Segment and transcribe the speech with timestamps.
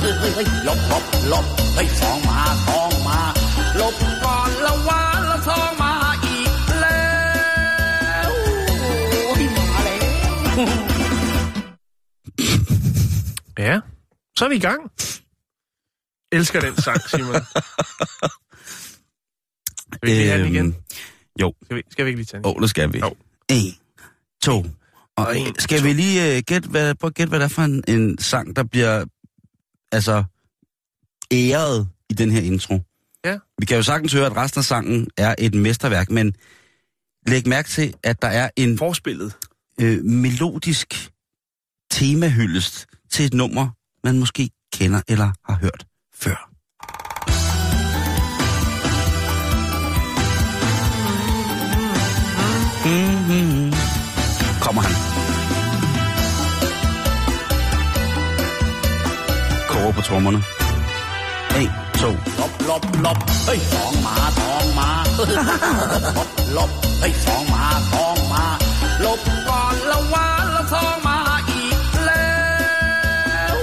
[0.00, 1.44] ย เฮ้ยเฮ้ยลบลบลบ
[1.74, 3.18] เฮ้ยสองหมาสองหมา
[3.76, 3.94] หลบ
[4.24, 5.92] ก่อนละวานละสองหมา
[6.24, 7.04] อีกแล้
[8.30, 8.32] ว
[9.24, 9.98] โอ้ยมาแล้
[10.62, 10.64] ว
[13.58, 13.80] Ja,
[14.36, 14.82] så er vi i gang.
[16.32, 17.34] Elsker den sang, Simon.
[19.94, 20.66] Skal vi ikke lige have den igen?
[20.66, 20.74] Øhm,
[21.40, 22.46] Jo, Skal vi, skal vi ikke lige tage den?
[22.46, 22.98] åh, oh, det skal vi.
[22.98, 23.14] Jo.
[23.48, 23.74] En,
[24.42, 24.56] to,
[25.16, 27.44] og Og en, en, skal vi lige uh, gætte, hvad, prøv at gætte, hvad det
[27.44, 29.04] er for en, en sang, der bliver
[29.91, 30.23] altså
[31.31, 32.79] æret i den her intro.
[33.25, 33.37] Ja.
[33.59, 36.33] Vi kan jo sagtens høre, at resten af sangen er et mesterværk, men
[37.27, 39.33] læg mærke til, at der er en Forspillet.
[39.81, 41.11] øh, melodisk
[41.91, 43.69] temahyldest til et nummer,
[44.03, 46.47] man måske kender eller har hørt før.
[52.85, 53.73] Mm-hmm.
[54.61, 55.10] Kommer han.
[59.80, 60.40] Kåre på trommerne.
[61.56, 62.08] 1, 2,
[62.40, 65.28] ลบลบลบเฮ้ยสองหมาสองหมาเฮ้ย
[66.16, 66.70] ลบลบ
[67.00, 68.44] เฮ้ยสองหมาสองหมา
[69.02, 71.18] หลบก่อนละวานละสองหมา
[71.50, 72.28] อีกแล้
[73.54, 73.56] ว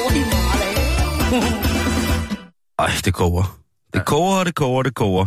[0.00, 0.70] โอ้ยมาแล้
[2.84, 3.46] ว Ej, det koger.
[3.94, 5.26] Det koger, det koger, det koger.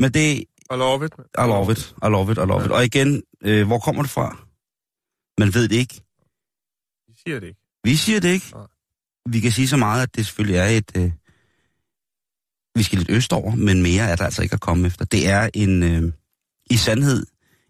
[0.00, 0.28] Men det,
[0.72, 1.12] I love it.
[1.42, 2.70] I love it, I love it, I love it.
[2.76, 4.26] Og igen, øh, hvor kommer det fra?
[5.40, 5.94] Man ved det ikke.
[7.08, 7.60] Vi siger det ikke.
[7.84, 8.46] Vi siger det ikke.
[8.54, 8.66] Nej.
[9.27, 10.91] Vi kan sige så meget, at det selvfølgelig er et...
[10.97, 11.11] Øh,
[12.75, 15.05] vi skal lidt østover, men mere er der altså ikke at komme efter.
[15.05, 16.11] Det er en, øh,
[16.69, 17.25] i sandhed,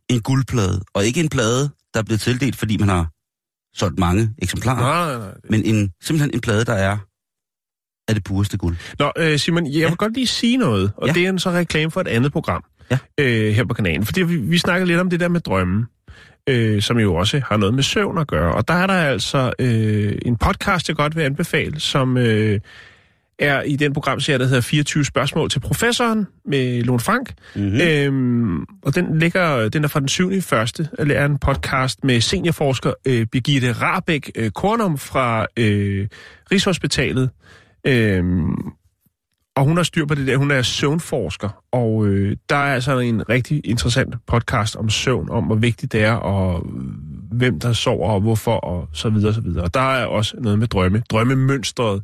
[0.09, 0.81] en guldplade.
[0.93, 3.11] Og ikke en plade, der er blevet tildelt, fordi man har
[3.77, 4.79] solgt mange eksemplarer.
[4.81, 5.37] Nej, nej, nej.
[5.49, 6.97] Men en, simpelthen en plade, der er
[8.07, 8.77] af det pureste guld.
[8.99, 9.87] Nå, øh, Simon, jeg Ja.
[9.87, 11.13] vil godt lige sige noget, og Ja.
[11.13, 12.97] det er en så reklame for et andet program Ja.
[13.19, 14.05] øh, her på kanalen.
[14.05, 15.85] Fordi vi, vi snakker lidt om det der med drømmen,
[16.47, 18.53] øh, som jo også har noget med søvn at gøre.
[18.53, 22.59] Og der er der altså øh, en podcast, jeg godt vil anbefale, som øh,
[23.39, 27.33] er i den programserie, der hedder 24 spørgsmål til professoren med Lone Frank.
[27.55, 27.81] Mm-hmm.
[27.81, 30.31] Øhm, og den, ligger, den er fra den 7.
[30.31, 36.07] i første, eller er en podcast med seniorforsker øh, Birgitte Rabeck øh, Kornum fra øh,
[36.51, 37.29] Rigshospitalet.
[37.87, 38.73] Øhm,
[39.57, 40.37] og hun har styr på det der.
[40.37, 45.43] Hun er søvnforsker, og øh, der er altså en rigtig interessant podcast om søvn, om
[45.43, 46.83] hvor vigtigt det er, og øh,
[47.31, 49.63] hvem der sover, og hvorfor, og så videre, så videre.
[49.63, 51.03] Og der er også noget med drømme.
[51.09, 52.03] Drømmemønstret.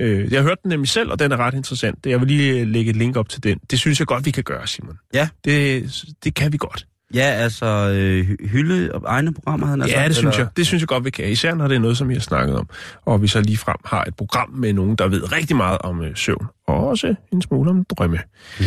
[0.00, 2.06] Øh, jeg har hørt den nemlig selv, og den er ret interessant.
[2.06, 3.58] Jeg vil lige lægge et link op til den.
[3.70, 4.98] Det synes jeg godt, vi kan gøre, Simon.
[5.14, 5.28] Ja.
[5.44, 5.92] Det,
[6.24, 6.86] det kan vi godt.
[7.14, 10.44] Ja, altså øh, hy- hylde og egne programmer, han Ja, sagt, det synes eller?
[10.46, 10.56] jeg.
[10.56, 11.28] Det synes jeg godt, vi kan.
[11.28, 12.68] Især når det er noget, som vi har snakket om.
[13.06, 16.02] Og vi så lige frem har et program med nogen, der ved rigtig meget om
[16.02, 16.46] øh, søvn.
[16.68, 18.18] Og også en smule om drømme.
[18.60, 18.64] Mm.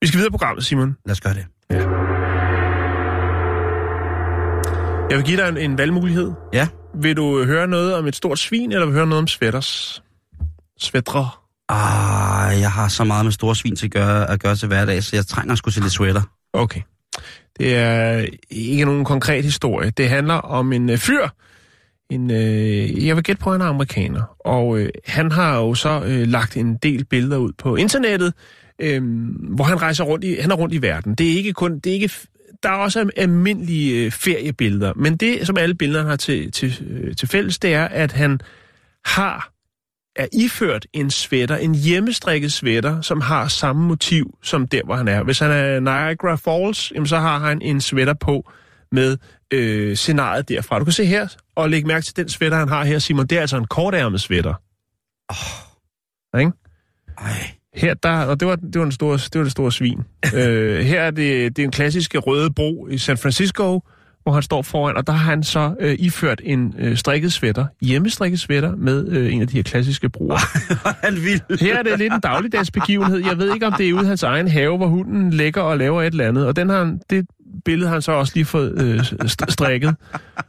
[0.00, 0.96] Vi skal videre på programmet, Simon.
[1.06, 1.46] Lad os gøre det.
[5.10, 6.32] Jeg vil give dig en, en valgmulighed.
[6.52, 6.68] Ja.
[7.02, 10.02] Vil du høre noget om et stort svin, eller vil du høre noget om sweaters?
[10.80, 11.28] Sweatre.
[11.68, 15.02] Ah, jeg har så meget med store svin til at gøre, at gøre til hverdag,
[15.02, 16.22] så jeg trænger sgu til lidt sweater.
[16.52, 16.80] Okay.
[17.58, 19.90] Det er ikke nogen konkret historie.
[19.90, 21.28] Det handler om en øh, fyr.
[22.10, 24.36] En, øh, jeg vil gætte på, at han er amerikaner.
[24.40, 28.34] Og øh, han har jo så øh, lagt en del billeder ud på internettet,
[28.78, 29.02] øh,
[29.54, 31.14] hvor han rejser rundt i, han er rundt i verden.
[31.14, 32.10] Det er ikke kun, det er ikke,
[32.62, 34.92] der er også almindelige øh, feriebilleder.
[34.96, 38.40] Men det, som alle billederne har til, til, øh, til fælles, det er, at han
[39.04, 39.52] har
[40.16, 45.08] er iført en sweater, en hjemmestrikket sweater, som har samme motiv som der, hvor han
[45.08, 45.22] er.
[45.22, 48.50] Hvis han er Niagara Falls, jamen, så har han en sweater på
[48.92, 49.16] med
[49.50, 50.78] øh, scenariet derfra.
[50.78, 53.26] Du kan se her, og lægge mærke til den sweater, han har her, Simon.
[53.26, 54.54] Det er altså en kortærmet sweater.
[55.28, 56.40] Oh.
[56.40, 56.52] Ikke?
[57.18, 57.50] Ej.
[57.74, 60.00] Her, der, og det var, det var, den store, det var det store svin.
[60.36, 63.80] øh, her er det, det er en klassisk røde bro i San Francisco,
[64.22, 67.66] hvor han står foran, og der har han så øh, iført en øh, strikket sweater,
[67.80, 70.38] hjemmestrikket sweater, med øh, en af de her klassiske broer.
[71.06, 71.58] han vil.
[71.60, 73.18] Her er det lidt en dagligdags begivenhed.
[73.26, 75.78] Jeg ved ikke, om det er ude i hans egen have, hvor hunden ligger og
[75.78, 76.46] laver et eller andet.
[76.46, 77.26] Og den har han, det
[77.64, 79.94] billede har han så også lige fået øh, st- strikket.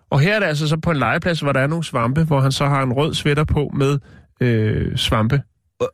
[0.10, 2.40] Og her er det altså så på en legeplads, hvor der er nogle svampe, hvor
[2.42, 4.00] han så har en rød sweater på med
[4.42, 5.42] øh, svampe.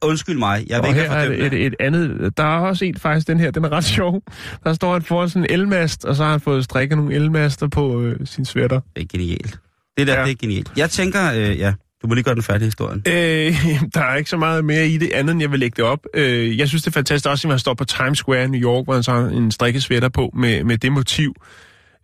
[0.04, 2.38] Undskyld mig, jeg vil Og ikke her er have det et, et andet...
[2.38, 4.22] Der er også en faktisk, den her, den er ret sjov.
[4.64, 7.68] Der står han foran sådan en elmast, og så har han fået strikket nogle elmaster
[7.68, 8.80] på øh, sin sweater.
[8.96, 9.60] Det er genialt.
[9.98, 10.24] Det der, Ja.
[10.26, 10.72] det er genialt.
[10.78, 13.04] Jeg tænker, øh, ja, Du må lige gøre den færdige historien.
[13.08, 13.14] Øh,
[13.94, 16.00] der er ikke så meget mere i det, andet end jeg vil lægge det op.
[16.14, 18.62] Øh, jeg synes, det er fantastisk også, at man står på Times Square i New
[18.62, 21.34] York, hvor han så har en strikkesvætter på med, med det motiv,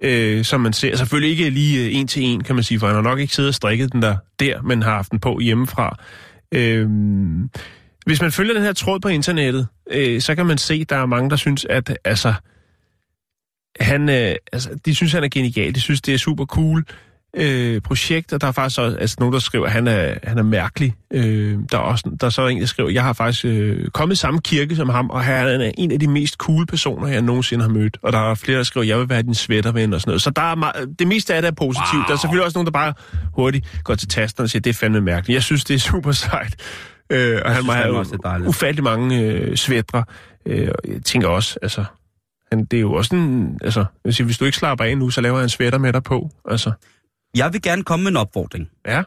[0.03, 0.95] øh, som man ser.
[0.95, 3.35] Selvfølgelig ikke lige øh, en til en, kan man sige, for han har nok ikke
[3.35, 5.97] siddet og strikket den der, der men har haft den på hjemmefra.
[6.51, 7.49] Øhm,
[8.05, 10.95] hvis man følger den her tråd på internettet, øh, så kan man se, at der
[10.95, 12.33] er mange, der synes, at altså,
[13.79, 15.75] han, øh, altså, de synes, han er genial.
[15.75, 16.85] De synes, det er super cool
[17.35, 20.37] øh, projekt, og der er faktisk også altså, nogen, der skriver, at han er, han
[20.37, 20.95] er mærkelig.
[21.13, 24.15] Øh, der, er også, der er så en, der skriver, jeg har faktisk øh, kommet
[24.15, 27.21] i samme kirke som ham, og han er en af de mest cool personer, jeg
[27.21, 27.97] nogensinde har mødt.
[28.01, 30.21] Og der er flere, der skriver, jeg vil være din svætterven og sådan noget.
[30.21, 31.93] Så der er meget, det meste af det er positivt.
[31.93, 32.03] Wow.
[32.07, 32.93] Der er selvfølgelig også nogen, der bare
[33.33, 35.35] hurtigt går til tasten og siger, det er fandme mærkeligt.
[35.35, 36.55] Jeg synes, det er super sejt.
[37.09, 38.49] Øh, og han må have dejligt.
[38.49, 40.03] ufattelig mange øh, svætter.
[40.45, 41.85] Øh, jeg tænker også, altså,
[42.51, 45.21] han, det er jo også en, altså, jeg hvis du ikke slapper af nu, så
[45.21, 46.71] laver jeg en svætter med dig på, altså.
[47.35, 48.69] Jeg vil gerne komme med en opfordring.
[48.87, 49.03] Ja,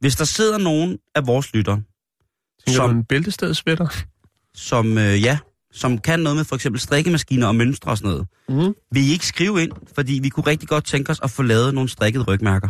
[0.00, 1.82] Hvis der sidder nogen af vores lyttere,
[2.66, 3.88] tænker Som- en bæltestedsvætter?
[4.54, 5.38] som, øh, ja,
[5.72, 8.26] som kan noget med for eksempel strikkemaskiner og mønstre og sådan noget,
[8.68, 8.74] Mm.
[8.92, 11.74] vil I ikke skrive ind, fordi vi kunne rigtig godt tænke os at få lavet
[11.74, 12.68] nogle strikkede rygmærker.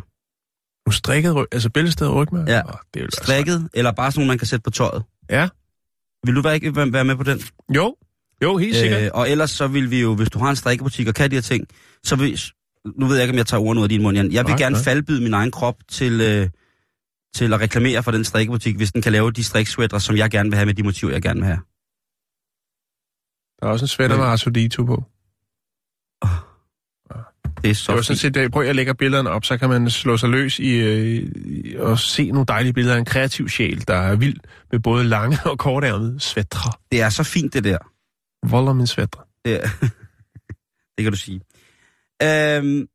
[0.89, 2.49] Nu strikket ryg, altså bæltested og rygmærk?
[2.49, 2.63] Ja.
[2.69, 5.03] Åh, det være Strikket, eller bare sådan nogle, man kan sætte på tøjet.
[5.31, 5.49] Ja.
[6.27, 7.41] Vil du være, ikke være med på den?
[7.77, 7.97] Jo,
[8.43, 9.03] jo, helt sikkert.
[9.03, 11.37] Øh, og ellers så vil vi jo, hvis du har en strikkebutik og kan de
[11.37, 11.67] her ting,
[12.05, 12.41] så vil,
[12.97, 14.33] nu ved jeg ikke, om jeg tager ordene ud af din mund, Jan.
[14.33, 14.83] Jeg vil Nej, gerne nej.
[14.83, 16.49] faldbyde min egen krop til, øh,
[17.35, 20.49] til at reklamere for den strikkebutik, hvis den kan lave de striksweatre, som jeg gerne
[20.51, 21.61] vil have med de motiver, jeg gerne vil have.
[23.61, 25.05] Der er også en svætter med Artudito på.
[27.63, 29.59] Det er så Det var sådan set, øh, prøv at jeg lægger billederne op, så
[29.59, 33.05] kan man slå sig løs i, øh, i og se nogle dejlige billeder af en
[33.05, 34.41] kreativ sjæl, der er vild
[34.73, 36.73] med både lange og kortærmede svætre.
[36.93, 37.79] Det er så fint, det der.
[38.47, 39.23] Volder min svætre.
[39.45, 39.69] Det, er-
[40.97, 41.41] det kan du sige.
[42.23, 42.87] Øhm,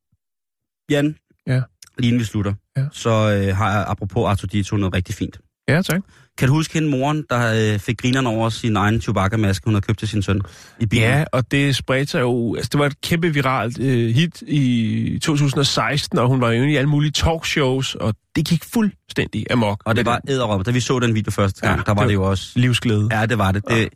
[0.90, 1.16] Jan,
[1.48, 1.62] Ja.
[1.98, 2.86] lige inden vi slutter, Ja.
[2.92, 5.40] så øh, har jeg apropos Arthur Dito noget rigtig fint.
[5.70, 6.02] Ja, tak.
[6.38, 9.86] Kan du huske hende moren, der øh, fik grineren over sin egen Chewbacca-maske, hun havde
[9.86, 10.42] købt til sin søn
[10.80, 11.06] i bilen?
[11.08, 12.56] Ja, og det spredte sig jo...
[12.56, 16.76] Altså, det var et kæmpe viralt øh, hit i 2016, og hun var jo i
[16.76, 19.82] alle mulige talkshows, og det gik fuldstændig amok.
[19.86, 20.66] Og det var den æderop.
[20.66, 22.52] Da vi så den video første gang, Ja, der var det det jo også...
[22.60, 23.08] livsglæde.
[23.12, 23.64] Ja, det var det.
[23.70, 23.90] det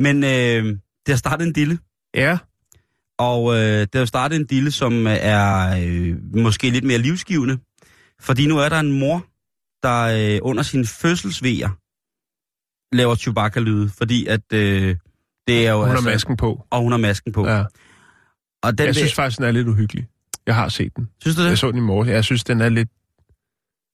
[0.00, 1.78] men øh, det har startet en dille,
[2.14, 2.38] Ja,
[3.18, 7.58] og øh, det har startet en dille, som er øh, måske lidt mere livsgivende.
[8.20, 9.26] Fordi nu er der en mor,
[9.82, 10.02] der
[10.34, 11.68] øh, under sin fødselsvejer
[12.96, 14.96] laver Chewbacca-lyde, fordi at øh,
[15.46, 15.78] det er jo...
[15.78, 16.66] hun har altså, masken på.
[16.70, 17.48] Og hun har masken på.
[17.48, 17.64] Ja.
[18.62, 20.06] Og den Jeg synes faktisk, den er lidt uhyggelig.
[20.46, 21.08] Jeg har set den.
[21.20, 21.48] synes du det?
[21.48, 22.10] Jeg så den i morges.
[22.10, 22.88] Jeg synes, den er lidt...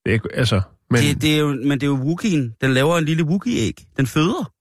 [0.07, 0.61] Det er, altså,
[0.91, 1.03] men...
[1.03, 2.57] Det, det er jo, men det er jo Wookie'en.
[2.61, 3.95] Den laver en lille Wookiee-æg.
[3.97, 4.53] Den føder.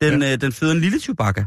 [0.00, 0.32] Den, ja.
[0.32, 1.46] øh, den føder en lille Chewbacca.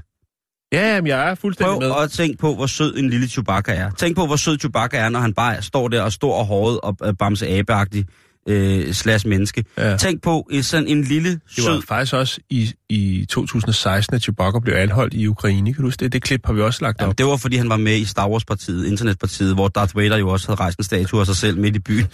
[0.74, 2.04] Ja, jamen, jeg er fuldstændig Prøv med.
[2.04, 3.92] at tænke på, hvor sød en lille Chewbacca er.
[3.92, 6.80] Tænk på, hvor sød Chewbacca er, når han bare står der og står og håret
[6.82, 8.06] og øh, bamse abeagtig
[8.50, 9.66] øh, slash menneske.
[9.78, 9.98] Ja.
[9.98, 11.82] Tænk på en, sådan en lille Det var sød...
[11.88, 15.74] faktisk også i, i 2016, at Chewbacca blev anholdt i Ukraine.
[15.74, 16.14] Kan du huske det?
[16.14, 17.18] Det klip har vi også lagt op.
[17.18, 20.48] det var, fordi han var med i Star Wars-partiet, internetpartiet, hvor Darth Vader jo også
[20.48, 22.08] havde rejst en statue af sig selv midt i byen.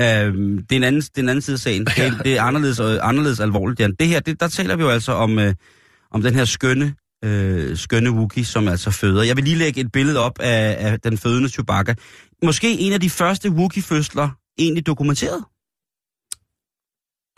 [0.00, 1.84] øhm, det, er en anden, det er en anden side af sagen.
[1.84, 3.94] Det, er- det er anderledes, øh, anderledes alvorligt, Jan.
[4.00, 5.54] Det her, det, der taler vi jo altså om, øh,
[6.10, 6.94] om den her skønne,
[7.26, 9.22] øh, skønne Wookie, som altså føder.
[9.22, 11.94] Jeg vil lige lægge et billede op af, af den fødende Chewbacca.
[12.44, 14.28] Måske en af de første Wookie-fødsler
[14.58, 15.44] egentlig dokumenteret.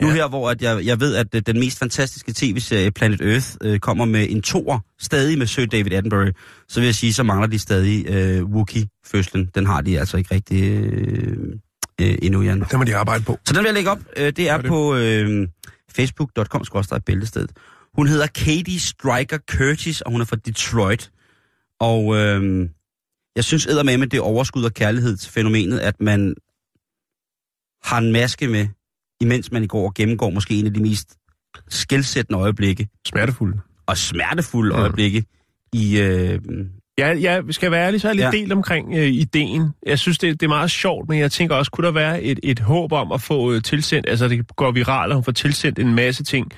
[0.01, 0.13] Nu Ja.
[0.13, 3.79] her, hvor at jeg, jeg ved, at øh, den mest fantastiske tv-serie Planet Earth øh,
[3.79, 6.31] kommer med en toer, stadig med Sir David Attenborough,
[6.67, 9.49] så vil jeg sige, så mangler de stadig øh, Wookie-fødslen.
[9.55, 12.59] Den har de altså ikke rigtig øh, endnu, Jan.
[12.61, 13.39] Det må de arbejde på.
[13.45, 13.99] Så den vil jeg lægge op.
[14.17, 14.67] Det er Gør det.
[14.69, 15.47] på øh,
[15.95, 17.51] facebook.com-bæltestedet.
[17.99, 21.11] Hun hedder Katie Striker Curtis, og hun er fra Detroit.
[21.79, 22.69] Og øh,
[23.35, 26.35] jeg synes eddermame, det er overskud og kærlighed til fænomenet, at man
[27.83, 28.67] har en maske med,
[29.21, 31.17] imens man i går gennemgår måske en af de mest
[31.69, 33.59] skældsættende øjeblikke, Smertefulde.
[33.85, 34.81] og smertefulde Mm.
[34.81, 35.25] øjeblikke
[35.73, 35.99] i...
[35.99, 36.39] Øh,
[36.97, 38.31] Ja, jeg skal være ærlig, så er jeg lidt Ja.
[38.31, 38.37] ja.
[38.37, 39.69] delt omkring øh, ideen.
[39.85, 42.39] Jeg synes, det, det er meget sjovt, men jeg tænker også, kunne der være et,
[42.43, 45.79] et håb om at få øh, tilsendt, altså det går viralt, og hun får tilsendt
[45.79, 46.51] en masse ting.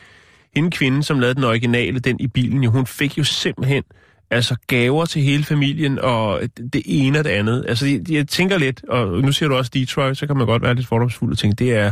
[0.55, 3.84] Hende kvinde, som lavede den originale, den i bilen, jo, hun fik jo simpelthen
[4.31, 6.41] altså gaver til hele familien, og
[6.74, 7.65] det ene og det andet.
[7.67, 10.62] Altså, jeg, jeg tænker lidt, og nu siger du også Detroit, så kan man godt
[10.62, 11.91] være lidt fordomsfuld og tænke, det er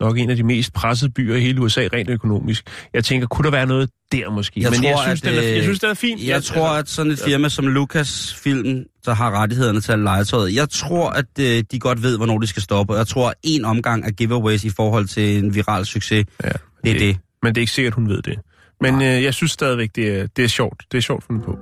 [0.00, 2.64] nok en af de mest pressede byer i hele USA, rent økonomisk.
[2.94, 4.60] Jeg tænker, kunne der være noget der måske?
[4.60, 6.26] Jeg men jeg tror, synes, at, den er, jeg øh, synes, det er fint.
[6.26, 10.54] Jeg tror, at sådan et firma som Lucas Film, der har rettighederne til at legetøjet,
[10.54, 12.94] jeg tror, at øh, de godt ved, hvornår de skal stoppe.
[12.94, 16.50] Jeg tror, at en omgang af giveaways i forhold til en viral succes, Ja,
[16.84, 17.18] det er det.
[17.42, 18.38] Men det er ikke sikkert, hun ved det.
[18.80, 20.84] Men øh, jeg synes stadigvæk, det er, det er sjovt.
[20.92, 21.58] Det er sjovt fundet på.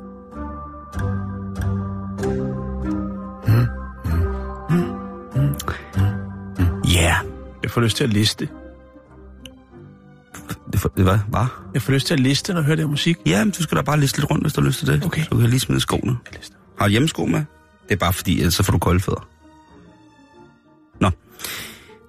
[6.93, 7.03] Ja.
[7.03, 7.17] Yeah.
[7.63, 8.49] Jeg får lyst til at liste.
[10.73, 11.63] Det, for, var, var.
[11.75, 13.17] Jeg får lyst til at liste, når jeg hører det her musik.
[13.27, 15.05] Ja, men du skal da bare liste lidt rundt, hvis du har lyst til det.
[15.05, 15.23] Okay.
[15.23, 16.17] Så du kan lige smide skoene.
[16.79, 17.45] Har du hjemmesko med?
[17.89, 19.29] Det er bare fordi, ellers så får du kolde fødder.
[21.01, 21.11] Nå.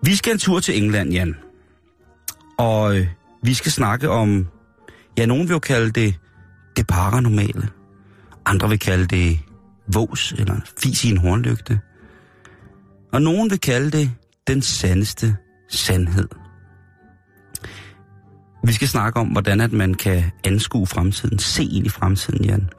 [0.03, 1.36] Vi skal en tur til England, Jan.
[2.57, 3.07] Og øh,
[3.44, 4.48] vi skal snakke om...
[5.17, 6.15] Ja, nogen vil jo kalde det
[6.77, 7.70] det paranormale.
[8.46, 9.39] Andre vil kalde det
[9.94, 11.79] vås eller fis i en hornlygte.
[13.13, 14.12] Og nogen vil kalde det
[14.48, 15.36] den sandeste
[15.70, 16.27] sandhed.
[18.63, 22.70] Vi skal snakke om, hvordan at man kan anskue fremtiden, se ind i fremtiden, Jan.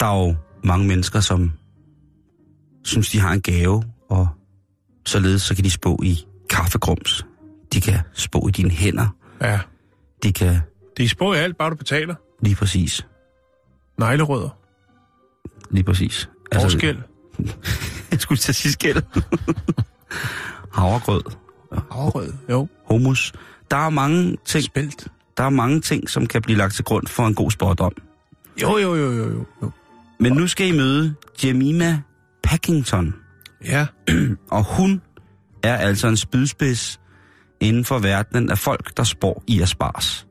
[0.00, 1.52] Der er jo mange mennesker, som
[2.84, 4.28] synes, de har en gave, og
[5.06, 6.18] således så kan de spå i
[6.50, 7.26] kaffegrums.
[7.72, 9.08] De kan spå i dine hænder.
[9.40, 9.60] Ja.
[10.22, 10.60] De kan
[10.96, 12.14] Det er spå i alt, bare du betaler.
[12.42, 13.06] lige præcis,
[13.98, 14.48] Neglerødder.
[15.70, 16.28] lige præcis.
[16.56, 16.98] Årskæld.
[18.10, 19.02] jeg skulle til at sige skæld.
[20.74, 21.22] Havregrød,
[21.90, 22.32] Afrød.
[22.50, 22.68] Jo.
[22.84, 23.32] hummus.
[23.70, 25.08] Der er mange ting, Spelt.
[25.36, 27.92] der er mange ting, som kan blive lagt til grund for en god spådom.
[28.62, 29.70] Jo, jo, jo, jo, jo, jo.
[30.20, 31.14] Men nu skal I møde
[31.44, 32.00] Jemima
[32.42, 33.14] Packington.
[33.64, 33.86] Ja.
[34.50, 35.02] Og hun
[35.62, 37.00] er altså en spydspids
[37.62, 40.26] inden for verdenen af folk, der spår i Aspars.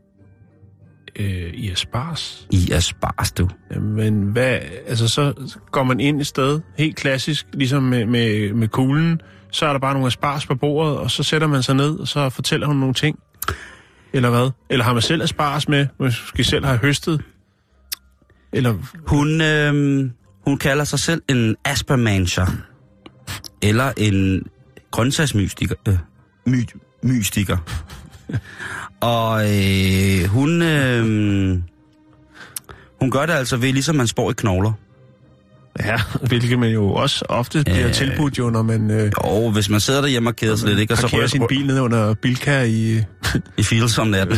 [1.16, 2.48] Øh, I Aspars.
[2.52, 3.50] I Aspars, du.
[3.82, 5.34] Men hvad, altså så
[5.72, 9.22] går man ind et sted, helt klassisk, ligesom med, med, med kuglen,
[9.52, 12.08] så er der bare nogle aspars på bordet, og så sætter man sig ned, og
[12.08, 13.20] så fortæller hun nogle ting.
[14.14, 14.52] Eller hvad?
[14.70, 17.22] Eller har man selv aspars med, måske selv har høstet?
[18.54, 18.76] Eller,
[19.08, 20.10] Hun, øh,
[20.48, 22.48] hun kalder sig selv en aspermancher.
[23.62, 24.44] Eller en
[24.92, 25.76] grøntsagsmystiker.
[25.88, 25.98] Øh,
[26.46, 26.66] my,
[27.04, 27.58] mystiker.
[29.02, 31.04] Og øh, hun, øh,
[33.00, 34.72] hun gør det altså ved, ligesom man spår i knogler.
[35.86, 35.96] ja,
[36.28, 37.94] hvilket man jo også ofte bliver Øh.
[37.94, 40.94] tilbudt jo, når man øh, Og hvis man sidder derhjemme og keder sig lidt, ikke?
[40.94, 43.04] Og så parkerer sin bil ned under Bilka i...
[43.58, 44.38] i Fields om natten.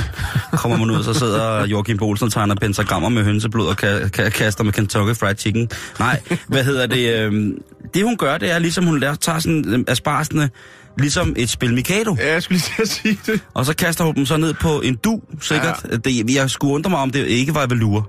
[0.52, 4.30] Kommer man ud, så sidder Joachim Bolsen og tegner pentagrammer med hønseblod og ka- ka-
[4.30, 5.70] kaster med Kentucky Fried Chicken.
[6.00, 7.20] Nej, hvad hedder det?
[7.20, 7.58] øhm,
[7.94, 10.50] det hun gør, det er ligesom, hun lærer, tager sådan øhm, asparsene,
[10.98, 12.16] ligesom et spil Mikado.
[12.20, 13.42] Ja, jeg skulle lige sige det.
[13.54, 15.86] Og så kaster hun dem så ned på en du, sikkert.
[15.92, 15.98] Ja.
[15.98, 18.04] Det, jeg skulle undre mig, om det ikke var velure.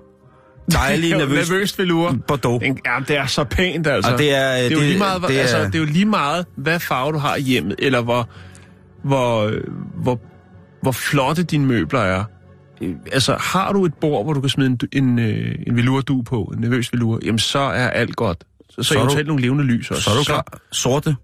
[0.72, 2.18] Dejlig, Jo, nervøs, nervøst velure.
[2.28, 2.62] Bordeaux.
[2.64, 2.70] Ja,
[3.08, 4.12] det er så pænt, altså.
[4.12, 5.84] Og det er- det er, jo det- lige meget, det er- altså, det er jo
[5.84, 8.28] lige meget, hvad farve du har i hjemmet, eller hvor,
[9.04, 9.52] hvor,
[10.02, 10.20] hvor,
[10.82, 12.24] hvor flotte dine møbler er.
[13.12, 16.42] Altså, har du et bord, hvor du kan smide en, en, øh, en velurdu på,
[16.54, 18.44] en nervøs velure, jamen så er alt godt.
[18.70, 20.02] Så, så, Så er du- nogle levende lys også.
[20.02, 20.58] Så er du klar.
[20.72, 21.16] Sorte.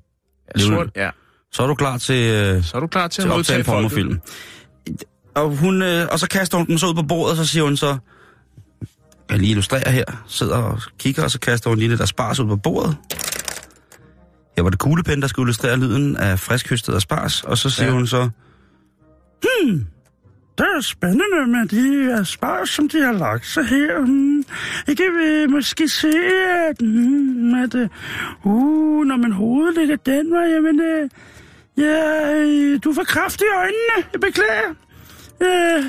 [0.56, 1.10] Ja, sort, ja.
[1.52, 2.30] Så er du klar til...
[2.30, 4.21] Øh, Så er du klar til, til at modtage en pornofilm.
[5.35, 7.62] Og, hun, øh, og så kaster hun den så ud på bordet, og så siger
[7.64, 7.97] hun så,
[9.30, 12.47] jeg lige illustrerer her, sidder og kigger, og så kaster hun lige lidt aspars ud
[12.47, 12.97] på bordet.
[14.57, 17.92] Her var det kuglepen, der skulle illustrere lyden af friskhøstet aspars, og så siger ja.
[17.92, 18.28] Hun så,
[19.42, 19.87] Hmm,
[20.59, 24.00] det er spændende med de aspars, som de har lagt sig her.
[24.00, 24.45] Hmm,
[24.87, 26.12] jeg kan vi måske se,
[26.69, 27.75] at, hmm, at
[28.45, 31.09] uh, når man hovedet ligger den vej, jamen, uh,
[31.80, 34.70] ja, øh, du får kraft i øjnene, jeg beklager.
[35.42, 35.84] Øh,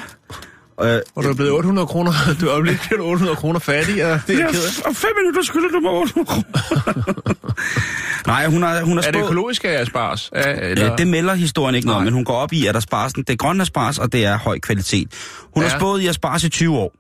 [0.96, 4.36] øh, Og du er blevet 800 kroner, du er blevet 800 kroner fattig, og det
[4.36, 4.88] er ja, ked af.
[4.90, 7.34] og fem minutter skylder du mig 800 kroner.
[8.28, 10.32] Nej, hun har, hun har Er det spået- økologisk af aspars?
[10.36, 10.86] Ja, eller?
[10.86, 12.06] Ja, det melder historien ikke noget Nej.
[12.06, 14.60] men hun går op i, at asparsen, det er grøn aspars, og det er høj
[14.60, 15.08] kvalitet.
[15.54, 15.70] Hun ja.
[15.70, 16.94] har spået i aspars i 20 år,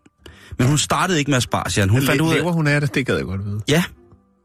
[0.57, 1.89] men hun startede ikke med aspars, Jan.
[1.89, 2.95] Hun fandt ud af, Lever hun af det?
[2.95, 3.61] Det gad jeg godt vide.
[3.69, 3.83] ja,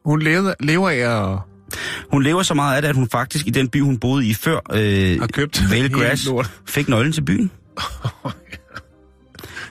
[0.04, 0.96] Hun lever, lever af
[1.32, 1.38] at
[2.10, 4.34] hun lever så meget af det, at hun faktisk i den by, hun boede i
[4.34, 6.50] før, øh, har købt Vale hele Grass, lort.
[6.66, 7.50] fik nøglen til byen.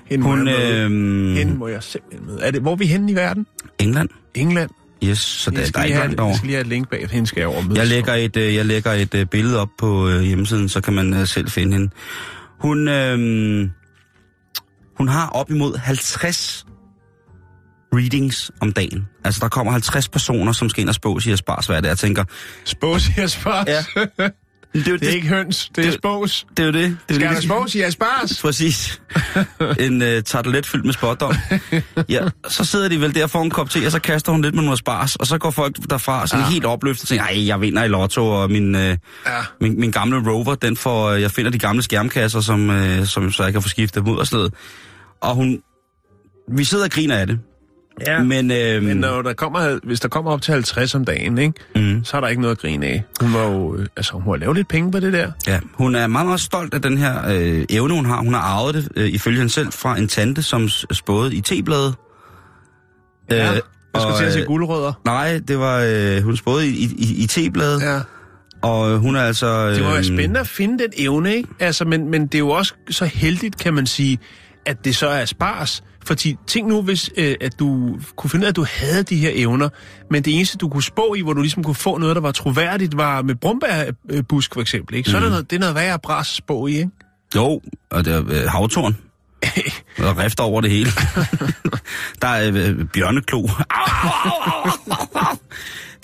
[0.05, 1.31] Hende må, Hun, jeg med.
[1.31, 2.39] øh, Hende må jeg simpelthen med.
[2.41, 3.47] Er det, hvor er vi henne i verden?
[3.79, 4.69] England, England.
[5.03, 6.35] yes, så Jeg der, er lige ikke langt jeg over.
[6.35, 7.75] skal lige have et link bag, hende skal jeg over med.
[7.77, 10.93] Jeg lægger et, øh, jeg lægger et øh, billede op på øh, hjemmesiden, så kan
[10.93, 11.89] man øh, selv finde hende.
[12.59, 13.17] Hun, øh,
[14.97, 16.65] hun har op imod 50
[17.97, 19.07] readings om dagen.
[19.23, 21.89] Altså, der kommer 50 personer, som skal ind og spås i Aspars hver dag.
[21.89, 22.23] Jeg tænker,
[22.65, 23.67] Spås i Aspars.
[23.67, 23.83] Ja.
[24.19, 24.29] Ja.
[24.75, 26.45] det er jo Det er ikke høns, det er det- spås.
[26.57, 26.63] det.
[26.63, 26.83] Er jo det.
[26.83, 27.43] det, er jo Skal der det.
[27.43, 28.37] spås i Aspars?
[28.41, 29.01] Præcis.
[29.79, 31.33] En uh, tartelet fyldt med spotdom.
[32.09, 34.55] Ja, så sidder de vel der for en kop te, og så kaster hun lidt
[34.55, 36.51] med noget spars, og så går folk derfra sådan ja.
[36.51, 38.95] helt opløftet og tænker, ej, jeg vinder i lotto, og min, uh, Ja.
[39.61, 43.31] min, min gamle Rover, den får, uh, jeg finder de gamle skærmkasser, som, uh, som
[43.31, 44.51] så jeg kan få skiftet mudderslæde.
[45.21, 45.59] Og hun,
[46.57, 47.39] vi sidder og griner af det.
[48.07, 48.23] Ja.
[48.23, 51.53] Men, øh, Men når der kommer, hvis der kommer op til 50 om dagen, ikke,
[51.75, 53.03] mm, så er der ikke noget at grine af.
[53.21, 55.31] Hun må jo, øh, altså, hun må lave lidt penge på det der.
[55.47, 58.17] ja, hun er meget, meget stolt af den her øh, evne, hun har.
[58.21, 61.93] Hun har arvet det, øh, ifølge hende selv, fra en tante, som spåede i teblade.
[63.31, 63.35] Ja.
[63.35, 63.61] Jeg
[63.95, 64.93] skulle og, til at se øh, guldrødder.
[65.05, 67.91] Nej, det var, øh, hun spåede i, i, i teblade.
[67.93, 67.99] Ja.
[68.61, 69.69] Og øh, hun er altså...
[69.69, 71.49] Det må være øhm, spændende at finde den evne, ikke?
[71.59, 74.19] Altså, men, men det er jo også så heldigt, kan man sige,
[74.65, 75.83] at det så er spars.
[76.05, 79.15] Fordi tænk nu, hvis øh, at du kunne finde ud af, at du havde de
[79.15, 79.69] her evner,
[80.11, 82.31] men det eneste, du kunne spå i, hvor du ligesom kunne få noget, der var
[82.31, 85.09] troværdigt, var med brumbærbusk for eksempel, ikke?
[85.09, 85.23] Så mm.
[85.23, 86.89] er det noget, det er noget værre bras spå i, ikke?
[87.35, 88.97] Jo, og det er øh, havtorn.
[90.09, 90.89] og rift over det hele.
[92.21, 93.39] der er øh, bjørneklo.
[93.39, 95.44] Au, au, au, au, au.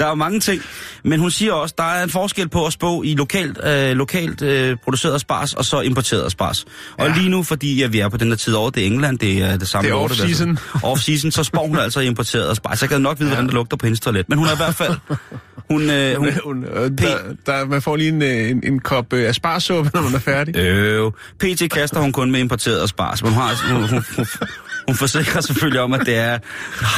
[0.01, 0.62] Der er jo mange ting.
[1.03, 4.41] Men hun siger også, der er en forskel på at spå i lokalt, øh, lokalt
[4.41, 6.65] øh, produceret spars, og så importeret spars.
[6.98, 7.13] Og Ja.
[7.17, 9.38] lige nu, fordi ja, vi er på den der tid over, det er England, det
[9.43, 10.58] er det samme Det er år, off-season.
[10.91, 12.81] Off-season, så spår hun altså importeret spars.
[12.81, 13.36] Jeg kan nok vide, ja.
[13.36, 14.29] hvordan det lugter på hendes toilet.
[14.29, 14.93] Men hun er i hvert fald...
[15.70, 19.13] Hun, øh, hun, Hun, øh, der, der, man får lige en, øh, en, en kop
[19.13, 20.55] øh, asparsuppe, når man er færdig.
[20.55, 24.25] Øh, PT kaster hun kun med importeret spars, men hun, har, hun, hun, hun,
[24.88, 26.40] hun forsikrer selvfølgelig om, at det er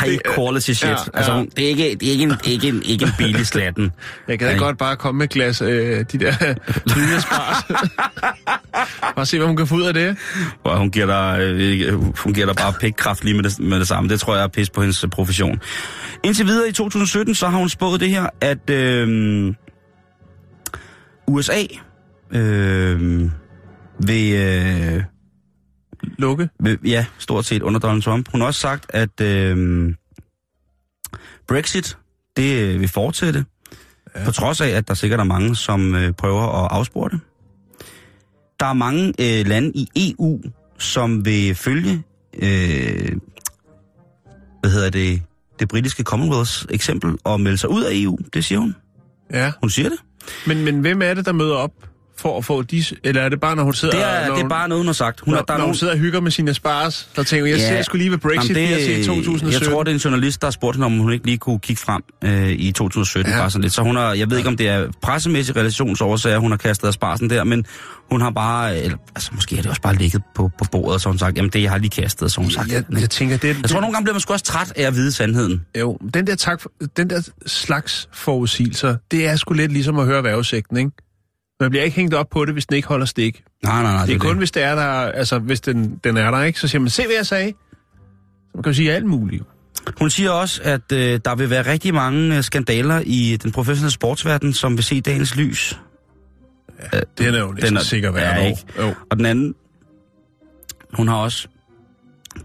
[0.03, 0.83] high quality shit.
[0.83, 1.17] Ja, Ja, ja.
[1.17, 3.91] Altså, hun, det, er ikke, det, er ikke en, ikke, en, ikke en billig slatten.
[4.27, 6.53] Jeg kan da godt bare komme med et glas øh, de der
[6.95, 7.63] lille spars.
[9.15, 10.17] bare se, hvad hun kan få ud af det.
[10.63, 13.87] Og hun giver dig, øh, hun giver dig bare pikkraft lige med det, med det
[13.87, 14.09] samme.
[14.09, 15.61] Det tror jeg er pis på hendes øh, profession.
[16.23, 19.53] Indtil videre i 2017, så har hun spået det her, at øh,
[21.27, 21.63] USA
[22.31, 23.29] øh,
[23.99, 24.33] vil...
[24.33, 25.03] Øh,
[26.17, 26.49] Lukke.
[26.85, 28.31] Ja, stort set under Donald Trump.
[28.31, 29.93] Hun har også sagt, at øh,
[31.47, 31.97] Brexit,
[32.37, 33.45] det øh, vil fortsætte.
[34.15, 34.25] Ja.
[34.25, 37.19] På trods af, at der sikkert er mange, som øh, prøver at afspore det.
[38.59, 40.41] Der er mange øh, lande i EU,
[40.77, 43.17] som vil følge, øh,
[44.61, 45.21] hvad hedder det,
[45.59, 48.17] det britiske Commonwealths eksempel og melde sig ud af EU.
[48.33, 48.75] Det siger hun.
[49.33, 49.51] Ja.
[49.61, 49.97] Hun siger det.
[50.47, 51.71] Men, men hvem er det, der møder op
[52.23, 52.83] for at få de...
[53.03, 53.93] Eller er det bare, når hun sidder...
[53.95, 55.19] Det er, når det er hun, bare noget, hun har sagt.
[55.19, 57.45] Hun når, der er når hun nogen, sidder og hygger med sine spars, så tænker
[57.45, 57.77] jeg, jeg Ja.
[57.77, 59.61] ser sgu lige ved Brexit, Jamen, det, i 2017.
[59.61, 61.59] Jeg tror, det er en journalist, der har spurgt hende, om hun ikke lige kunne
[61.59, 63.33] kigge frem øh, i 2017.
[63.33, 63.39] Ja.
[63.39, 63.73] Bare sådan lidt.
[63.73, 66.93] Så hun har, jeg ved ikke, om det er pressemæssige relationsårsager, hun har kastet af
[66.93, 67.65] sparsen der, men
[68.11, 71.09] hun har bare, eller, altså måske har det også bare ligget på, på bordet, så
[71.09, 72.71] hun sagt, jamen det jeg har lige kastet, så hun sagt.
[72.71, 74.95] jeg, jeg tænker, det, jeg tror, nogle gange bliver man sgu også træt af at
[74.95, 75.61] vide sandheden.
[75.79, 76.61] Jo, den der, tak,
[76.97, 80.91] den der slags forudsigelser, det er sgu lidt ligesom at høre vejrudsigten, ikke?
[81.63, 83.43] Man bliver ikke hængt op på det, hvis den ikke holder stik.
[83.63, 84.05] Nej, nej, nej.
[84.05, 84.37] Det er kun, det.
[84.37, 86.59] hvis det er der, altså hvis den, den er der, ikke?
[86.59, 87.51] Så siger man, se hvad jeg sagde.
[87.51, 89.43] Så man kan jo sige alt muligt.
[89.99, 93.91] Hun siger også, at øh, der vil være rigtig mange øh, skandaler i den professionelle
[93.91, 95.79] sportsverden, som vil se dagens lys.
[96.93, 98.45] Ja, Den er jo næsten sikker hver ja, år.
[98.49, 98.61] ikke?
[98.79, 98.93] Jo.
[99.11, 99.55] Og den anden,
[100.93, 101.47] hun har også,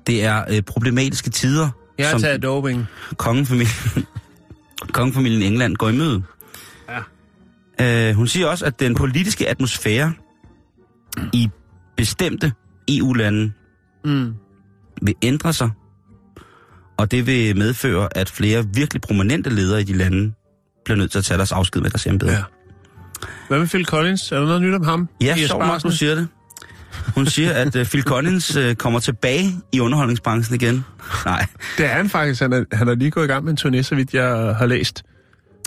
[0.07, 2.87] det er øh, problematiske tider, Jeg har taget doping.
[3.17, 4.07] kongefamilien,
[4.93, 6.23] kongefamilien i England går i møde.
[7.81, 10.12] Øh, hun siger også, at den politiske atmosfære
[11.33, 11.49] i
[11.97, 12.53] bestemte
[12.88, 13.53] EU-lande
[14.05, 14.35] Mm.
[15.03, 15.71] vil ændre sig,
[16.97, 20.33] og det vil medføre, at flere virkelig prominente ledere i de lande
[20.85, 22.33] bliver nødt til at tage deres afsked med deres embede.
[22.33, 22.43] Ja.
[23.49, 24.33] Hvad med Phil Collins?
[24.33, 25.09] Er der noget nyt om ham?
[25.21, 26.29] Ja, sjovt nok, du siger det.
[27.14, 30.85] Hun siger, at uh, Phil Collins uh, kommer tilbage i underholdningsbranchen igen.
[31.25, 31.47] Nej,
[31.79, 32.41] Det er han faktisk.
[32.41, 34.67] Han er, han er lige gået i gang med en turné, så vidt jeg har
[34.67, 35.03] læst.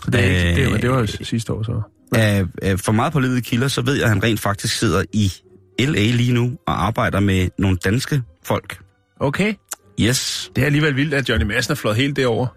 [0.06, 0.19] Det, er
[0.50, 1.82] ikke, det, var, det var jo sidste år så.
[2.17, 5.04] Uh, uh, for meget på livet kilder, så ved jeg, at han rent faktisk sidder
[5.13, 5.34] i
[5.80, 6.12] L.A.
[6.12, 8.80] lige nu og arbejder med nogle danske folk.
[9.19, 9.54] Okay.
[10.00, 10.52] Yes.
[10.56, 12.47] Det er alligevel vildt, at Johnny Madsen er flået helt derover.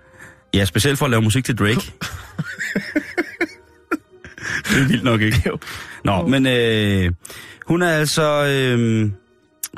[0.54, 1.74] Ja, specielt for at lave musik til Drake.
[4.68, 5.50] det er vildt nok, ikke?
[6.04, 7.12] Nå, men øh,
[7.66, 8.44] hun er altså...
[8.44, 9.10] Øh,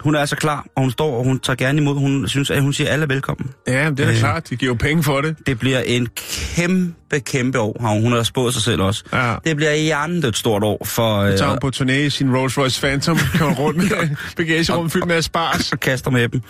[0.00, 1.94] hun er altså klar, og hun står, og hun tager gerne imod.
[1.98, 3.50] Hun synes, at hun siger, at alle er velkommen.
[3.68, 4.16] Ja, det er Øh.
[4.18, 4.50] klart.
[4.50, 5.36] De giver jo penge for det.
[5.46, 9.04] Det bliver en kæmpe, kæmpe år, har hun, hun har spået sig selv også.
[9.12, 9.34] Ja.
[9.44, 11.30] Det bliver hjernet et stort år for...
[11.30, 14.90] Så tager hun Øh, på turné i sin Rolls Royce Phantom, kører rundt med bagagerum
[14.90, 15.72] fyldt med spars.
[15.72, 16.40] og kaster med dem.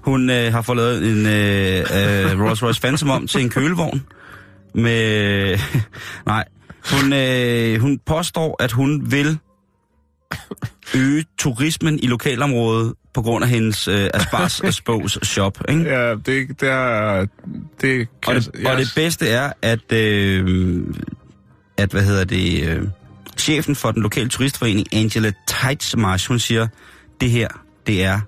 [0.00, 4.02] Hun øh, har fået lavet en øh, øh, Rolls Royce Phantom om til en kølevogn.
[4.74, 5.58] Med...
[6.26, 6.44] nej.
[6.92, 9.38] Hun, øh, hun påstår, at hun vil
[10.96, 15.58] øge turismen i lokalområdet på grund af hendes øh, Aspars Spos shop.
[15.68, 15.82] Ikke?
[15.82, 16.26] Ja, det,
[16.60, 17.26] det er...
[17.80, 20.84] Det kan, Og det, og det bedste er, at, øh,
[21.76, 22.82] at hvad hedder det, øh,
[23.38, 26.66] chefen for den lokale turistforening, Angela Teitsmarsh, hun siger,
[27.20, 27.48] det her,
[27.86, 28.20] det er,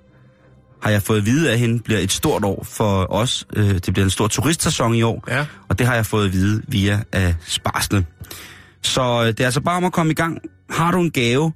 [0.83, 3.47] har jeg fået at vide af hende, bliver et stort år for os.
[3.55, 5.45] Øh, det bliver en stor turistsæson i år, Ja.
[5.69, 8.05] og det har jeg fået at vide via øh, sparsene.
[8.81, 10.37] Så øh, det er altså bare om at komme i gang.
[10.69, 11.51] Har du en gave,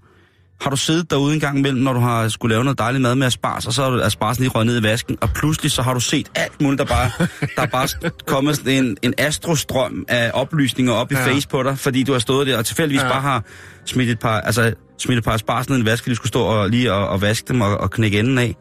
[0.62, 3.16] har du siddet derude en gang imellem, når du har skulle lave noget dejligt mad
[3.16, 5.94] med aspars, og så er asparsen lige røget ned i vasken, og pludselig så har
[5.94, 7.10] du set alt muligt, der bare,
[7.56, 11.26] der er bare kommet sådan en, en astrostrøm af oplysninger op i Ja.
[11.28, 13.10] face på dig, fordi du har stået der og tilfældigvis Ja.
[13.10, 13.44] bare har
[13.86, 16.30] smidt et par, altså, smidt et par aspars ned i en vask, fordi du skulle
[16.30, 18.56] stå og, lige og, og vaske dem og, og knække enden af.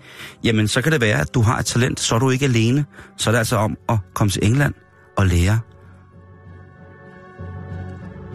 [0.45, 2.85] Jamen, så kan det være, at du har et talent, så er du ikke alene.
[3.19, 4.75] Så er det altså om at komme til England
[5.19, 5.59] og lære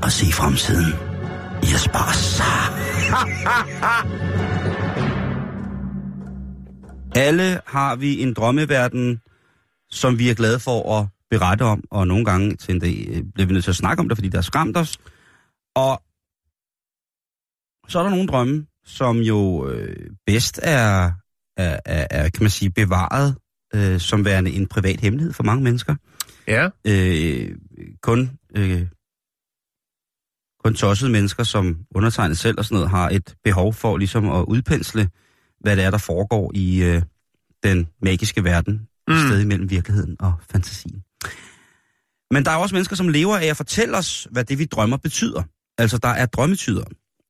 [0.04, 1.15] at se fremtiden.
[1.72, 2.06] Jesper.
[7.16, 9.22] Alle har vi en drømmeverden,
[9.90, 13.24] som vi er glade for at berette om, og nogle gange til en dag øh,
[13.34, 14.98] bliver vi nødt til at snakke om det, fordi der er skræmt os.
[15.76, 16.02] Og
[17.88, 21.12] så er der nogle drømme, som jo øh, bedst er,
[21.58, 23.36] er, er, er, kan man sige, bevaret
[23.76, 25.96] øh, som værende en privat hemmelighed for mange mennesker.
[26.48, 26.70] Ja.
[26.88, 27.56] Øh,
[28.02, 28.88] kun, øh,
[30.66, 34.46] kun tossede mennesker, som undertegnet selv og sådan noget, har et behov for ligesom at
[34.48, 35.10] udpensle,
[35.60, 37.02] hvad det er, der foregår i øh,
[37.64, 39.14] den magiske verden, mm.
[39.14, 41.04] et sted imellem virkeligheden og fantasien.
[42.32, 44.98] Men der er også mennesker, som lever af at fortælle os, hvad det, vi drømmer,
[44.98, 45.44] betyder.
[45.78, 46.84] Altså, der er drømmetyder.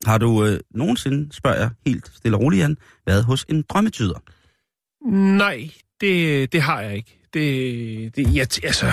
[0.06, 4.22] Har du øh, nogensinde, spørger jeg helt stille og roligt, Jan, været hos en drømmetyder?
[5.36, 5.70] Nej,
[6.00, 7.20] det, det har jeg ikke.
[7.34, 8.92] Det, det jeg, altså...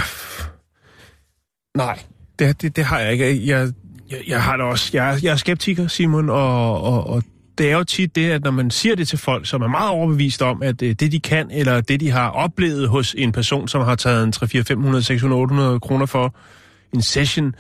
[1.77, 1.99] Nej,
[2.39, 3.47] det, det, det har jeg ikke.
[3.47, 3.73] Jeg,
[4.11, 4.89] jeg, jeg har det også.
[4.93, 7.23] Jeg, jeg er skeptiker, Simon, og, og, og
[7.57, 9.89] det er jo tit det, at når man siger det til folk, som er meget
[9.89, 13.67] overbevist om, at øh, det de kan, eller det de har oplevet hos en person,
[13.67, 16.35] som har taget en 3, 4, 500, 600, 800 kroner for
[16.93, 17.55] en session,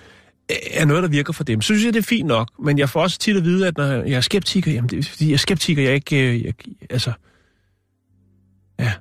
[0.71, 1.61] er noget, der virker for dem.
[1.61, 2.49] Så synes jeg, det er fint nok.
[2.59, 5.03] Men jeg får også tit at vide, at når jeg er skeptiker, jamen det er
[5.03, 6.33] fordi, jeg er skeptiker, jeg er ikke...
[6.33, 6.53] Øh, jeg,
[6.89, 7.11] altså...
[8.79, 8.91] Ja.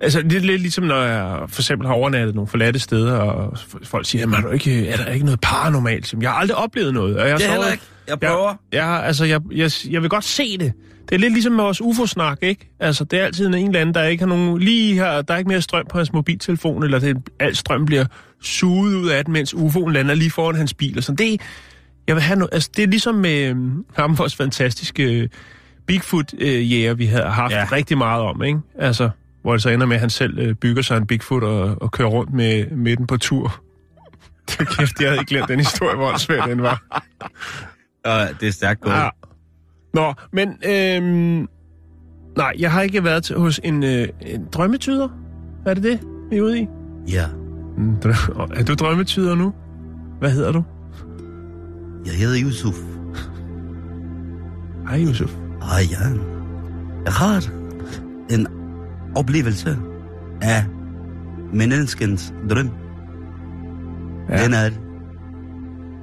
[0.00, 3.58] Altså, det er lidt ligesom, når jeg for eksempel har overnattet nogle forladte steder, og
[3.82, 6.14] folk siger, jamen, er, du ikke, er der ikke noget paranormalt?
[6.20, 7.16] Jeg har aldrig oplevet noget.
[7.16, 7.84] Og jeg Det er heller ikke.
[8.08, 8.54] Jeg prøver.
[8.72, 10.72] jeg, jeg, altså, jeg, jeg, jeg vil godt se det.
[11.08, 12.70] Det er lidt ligesom med vores UFO-snak, ikke?
[12.80, 14.58] Altså, det er altid en eller anden, der ikke har nogen...
[14.58, 18.04] Lige her, der er ikke mere strøm på hans mobiltelefon, eller det, al strøm bliver
[18.42, 20.98] suget ud af den, mens UFO'en lander lige foran hans bil.
[20.98, 21.16] Og sådan.
[21.16, 21.40] Det,
[22.06, 25.28] jeg vil have no, altså, det er ligesom med øhm, ham, vores fantastiske øh,
[25.86, 27.66] Bigfoot-jæger, vi har haft ja.
[27.72, 28.58] rigtig meget om, ikke?
[28.78, 29.10] Altså,
[29.44, 31.90] hvor det så ender med, at han selv øh, bygger sig en Bigfoot og, og
[31.92, 33.60] kører rundt med, med den på tur.
[34.58, 36.82] Det kæft, jeg havde ikke glemt den historie, hvor svær den var.
[38.04, 38.92] Og det er stærkt gået.
[38.94, 39.08] Ja.
[39.94, 41.48] Nå, men øhm,
[42.36, 45.08] nej, jeg har ikke været til, hos en, øh, en drømmetyder.
[45.66, 46.66] Er det det, vi er ude i?
[47.08, 47.26] ja.
[47.78, 49.52] Mm, drø- er du drømmetyder nu?
[50.18, 50.64] Hvad hedder du?
[52.06, 52.74] Jeg hedder Yusuf.
[54.88, 55.34] Hej, Yusuf.
[55.62, 56.20] Hej, Jan.
[57.04, 57.44] Jeg har
[58.30, 58.46] en
[59.16, 59.78] oplevelse
[60.42, 60.64] af
[61.52, 62.70] menneskens drøm.
[64.28, 64.44] Ja.
[64.44, 64.70] Den er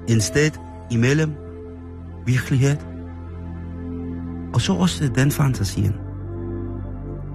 [0.07, 0.51] en sted
[0.91, 1.31] imellem
[2.25, 2.77] virkelighed
[4.53, 5.93] og så også den fantasien.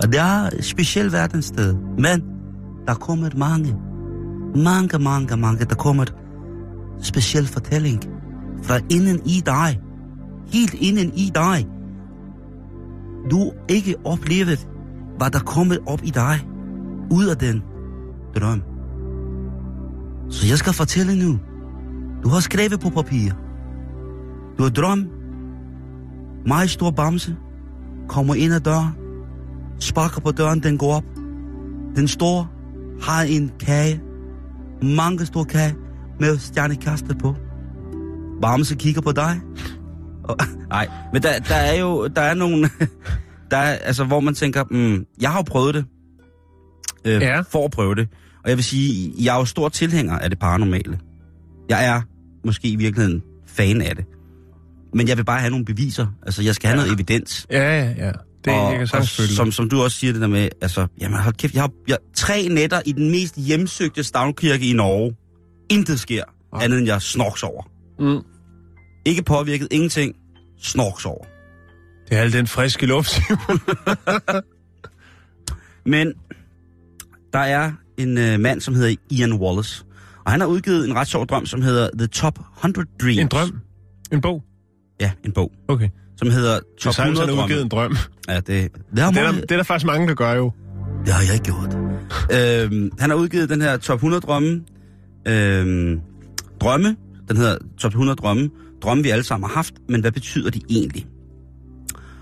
[0.03, 2.25] Og det er et specielt verdenssted, men
[2.87, 3.77] der kommer mange,
[4.65, 6.05] mange, mange, mange, der kommer
[7.03, 8.05] speciel fortælling
[8.63, 9.81] fra inden i dig.
[10.53, 11.67] Helt inden i dig.
[13.31, 14.69] Du ikke oplevet,
[15.21, 16.49] var der kommet op i dig,
[17.11, 17.63] ud af den
[18.37, 18.63] drøm.
[20.31, 21.39] Så jeg skal fortælle nu.
[22.23, 23.33] Du har skrevet på papir.
[24.59, 25.07] Du har drøm.
[26.47, 27.37] Meget stor bamse.
[28.09, 28.93] Kommer ind ad døren.
[29.79, 31.05] Sparker på døren, den går op.
[31.97, 32.49] Den står,
[33.03, 34.01] har en kage.
[34.83, 35.77] Mange store kage
[36.21, 37.35] med stjernekaster på.
[38.43, 39.41] Bamse kigger på dig.
[40.25, 40.37] Og,
[40.69, 42.71] nej, men der, der er jo der er nogle,
[43.51, 45.85] der er, altså, hvor man tænker, mm, jeg har jo prøvet det,
[47.05, 47.41] øh, Ja.
[47.41, 48.09] for at prøve det.
[48.45, 50.99] Og jeg vil sige, jeg er jo stor tilhænger af det paranormale.
[51.69, 52.01] Jeg er
[52.45, 54.05] måske i virkeligheden fan af det.
[54.95, 56.07] Men jeg vil bare have nogle beviser.
[56.27, 57.47] Altså, jeg skal have noget evidens.
[57.51, 58.13] Ja, ja, ja.
[58.45, 61.19] Det og, jeg kan og som, som du også siger det der med, altså, jamen
[61.19, 65.17] hold kæft, jeg har, jeg, tre nætter i den mest hjemsøgte stavnkirke i Norge.
[65.71, 66.65] Intet sker, Nej.
[66.65, 67.63] andet end jeg snorks over.
[67.99, 68.23] Mm.
[69.07, 70.15] Ikke påvirket, ingenting.
[70.63, 71.25] Snorks over.
[72.09, 73.21] Det er al den friske luft.
[75.87, 76.13] Men
[77.33, 79.85] der er en øh, mand, som hedder Ian Wallace.
[80.25, 83.19] Og han har udgivet en ret sjov drøm, som hedder The Top 100 Dreams.
[83.19, 83.61] En drøm.
[84.13, 84.43] En bog.
[85.01, 85.89] Ja, en bog, Okay.
[86.17, 87.97] som hedder Top sagtens 100 har udgivet drømme.
[87.97, 88.35] en drøm.
[88.35, 90.53] Ja, det, det, Det er, der, det er der faktisk mange, der gør jo.
[91.07, 91.77] det har jeg ikke gjort.
[92.33, 94.63] øhm, han har udgivet den her Top 100 drømme.
[95.29, 96.01] Øhm,
[96.61, 96.97] drømme.
[97.29, 98.51] Den hedder Top 100 drømme.
[98.83, 101.07] Drømme, vi alle sammen har haft, men hvad betyder de egentlig?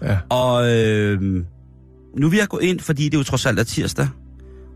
[0.04, 0.18] Ja.
[0.28, 1.44] Og øhm,
[2.16, 4.08] nu vil jeg gå ind, fordi det jo trods alt er tirsdag.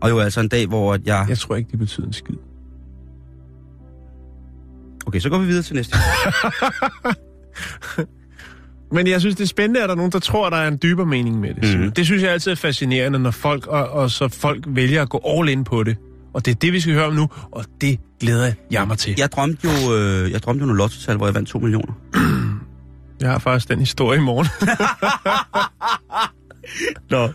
[0.01, 1.25] Og jo altså en dag, hvor jeg...
[1.29, 2.35] Jeg tror ikke, det betyder en skid.
[5.05, 5.97] Okay, så går vi videre til næste.
[8.91, 10.67] Men jeg synes, det er spændende, at der er nogen, der tror, at der er
[10.67, 11.79] en dybere mening med det.
[11.79, 11.91] Mm.
[11.91, 15.21] Det synes jeg altid er fascinerende, når folk, og, og så folk vælger at gå
[15.25, 15.97] all in på det.
[16.33, 19.15] Og det er det, vi skal høre om nu, og det glæder jeg mig til.
[19.17, 21.93] Jeg drømte jo, øh, jeg drømte jo nogle lottotal, hvor jeg vandt 2 millioner.
[23.21, 24.47] Jeg har faktisk den historie i morgen.
[27.09, 27.27] Nå.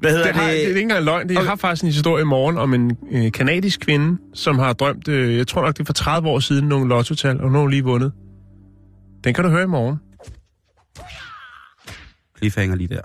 [0.00, 1.28] Hvad hedder Det, har, det er ikke engang løgn.
[1.28, 4.72] Det, jeg har faktisk en historie i morgen om en øh, kanadisk kvinde, som har
[4.72, 7.52] drømt, øh, jeg tror nok det er for 30 år siden, nogle lottotal, og nu
[7.52, 8.12] har hun lige vundet.
[9.24, 9.96] Den kan du høre i morgen.
[12.38, 13.00] Cliffhanger lige der.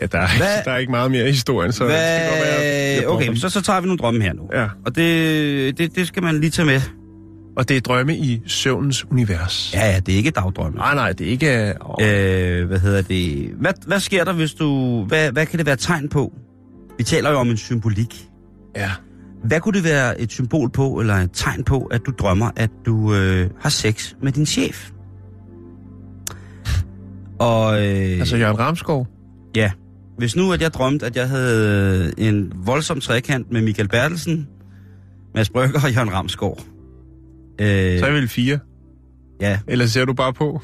[0.00, 0.28] Ja, der er,
[0.64, 3.06] der er ikke meget mere i historien, så det skal godt være?
[3.06, 4.48] Okay, så, så tager vi nogle drømme her nu.
[4.52, 4.68] Ja.
[4.86, 6.80] Og det, det, det skal man lige tage med.
[7.58, 9.70] Og det er drømme i søvnens univers.
[9.74, 10.78] Ja, ja, det er ikke dagdrømme.
[10.78, 11.74] Nej, nej, det er ikke...
[11.80, 13.50] Oh, Øh, hvad hedder det?
[13.60, 15.02] Hvad, hvad sker der, hvis du...
[15.04, 16.32] Hvad, hvad kan det være tegn på?
[16.98, 18.28] Vi taler jo om en symbolik.
[18.76, 18.90] ja.
[19.44, 22.70] Hvad kunne det være et symbol på, eller et tegn på, at du drømmer, at
[22.86, 24.90] du øh, har sex med din chef?
[27.38, 29.06] Og øh, Altså Jørgen Ramskov.
[29.56, 29.70] ja,
[30.18, 34.48] hvis nu at jeg drømte, at jeg havde en voldsom trekant med Michael Bertelsen,
[35.34, 36.58] Mads Brygger og Jørgen Ramskov.
[37.60, 38.58] Øh, Så er jeg vel fire.
[39.40, 40.60] ja, Eller ser du bare på?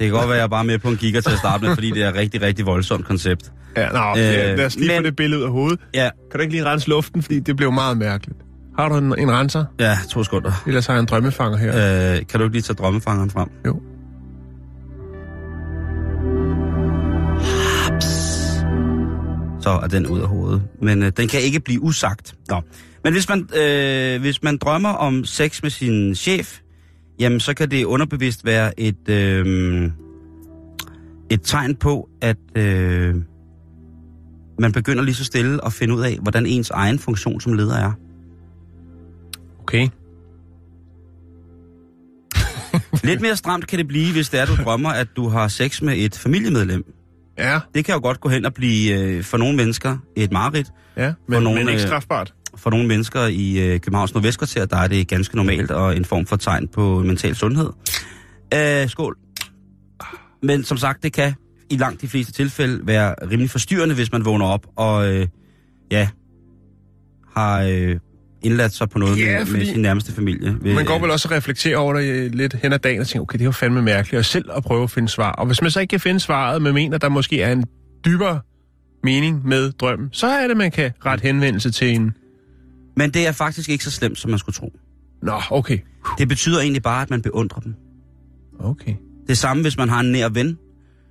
[0.00, 1.64] det kan godt være, at jeg er bare med på en kigger til at starte
[1.64, 3.52] med, fordi det er et rigtig, rigtig voldsomt koncept.
[3.76, 5.80] Ja, nå, Øh, øh, lad os lige men- få det billede ud af hovedet.
[5.94, 8.38] Ja, Kan du ikke lige rense luften, fordi det blev meget mærkeligt.
[8.78, 9.64] Har du en, en renser?
[9.80, 10.62] ja, to sekunder.
[10.66, 12.14] Ellers har jeg en drømmefanger her.
[12.16, 13.48] Øh, kan du ikke lige tage drømmefangeren frem?
[13.66, 13.80] Jo.
[19.60, 20.62] Så er den ud af hovedet.
[20.82, 22.34] Men øh, den kan ikke blive usagt.
[22.48, 22.60] Nå.
[23.06, 26.60] Men hvis man, øh, hvis man drømmer om sex med sin chef,
[27.20, 29.90] jamen så kan det underbevidst være et, øh,
[31.30, 33.14] et tegn på, at øh,
[34.58, 37.76] man begynder lige så stille at finde ud af, hvordan ens egen funktion som leder
[37.76, 37.92] er.
[39.60, 39.88] Okay.
[43.08, 45.82] Lidt mere stramt kan det blive, hvis det er, du drømmer, at du har sex
[45.82, 46.84] med et familiemedlem.
[47.38, 50.66] Ja, Det kan jo godt gå hen og blive øh, for nogle mennesker et mareridt.
[50.96, 51.12] ja.
[51.28, 52.34] Men, nogle, men ikke øh, strafbart.
[52.56, 56.26] For nogle mennesker i øh, Københavns Nordvestkvarter, der er det ganske normalt og en form
[56.26, 57.70] for tegn på mental sundhed.
[58.54, 59.16] Øh, skål.
[60.42, 61.34] Men som sagt, det kan
[61.70, 65.26] i langt de fleste tilfælde være rimelig forstyrrende, hvis man vågner op og øh,
[65.90, 66.08] ja,
[67.36, 67.96] har øh,
[68.42, 70.56] indladt sig på noget Ja, med, med sin nærmeste familie.
[70.60, 73.06] Ved, Man går vel også og reflekterer over det øh, lidt hen ad dagen og
[73.06, 75.32] tænker, okay, det jo fandme mærkeligt, og selv at prøve at finde svar.
[75.32, 77.64] Og hvis man så ikke kan finde svaret, men mener, der måske er en
[78.04, 78.40] dybere
[79.04, 82.14] mening med drømmen, så er det, man kan rette henvendelse til en...
[82.96, 84.72] Men det er faktisk ikke så slemt, som man skulle tro.
[85.22, 85.78] Nå, okay.
[86.18, 87.74] Det betyder egentlig bare, at man beundrer dem.
[88.60, 88.94] Okay.
[89.28, 90.46] Det samme, hvis man har en nær ven.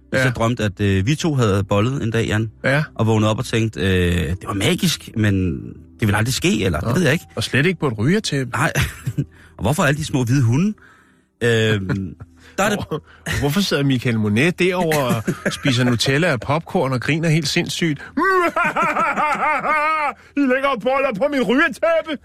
[0.09, 0.23] Hvis Ja.
[0.25, 3.37] jeg drømte, at øh, vi to havde bollet en dag, Jan, Ja, og vågnede op
[3.39, 5.55] og tænkte, øh, det var magisk, men
[5.99, 6.87] det vil aldrig ske, eller Nå.
[6.87, 7.25] det ved jeg ikke.
[7.35, 8.51] og slet ikke på et rygertæppe.
[8.51, 8.73] Nej,
[9.57, 10.73] og hvorfor alle de små hvide hunde?
[11.43, 11.49] Øh,
[12.57, 12.79] der er det,
[13.39, 18.01] Hvorfor sidder Michael Monet derovre og spiser Nutella og popcorn og griner helt sindssygt?
[20.37, 22.17] I lægger boller på min rygetæppe!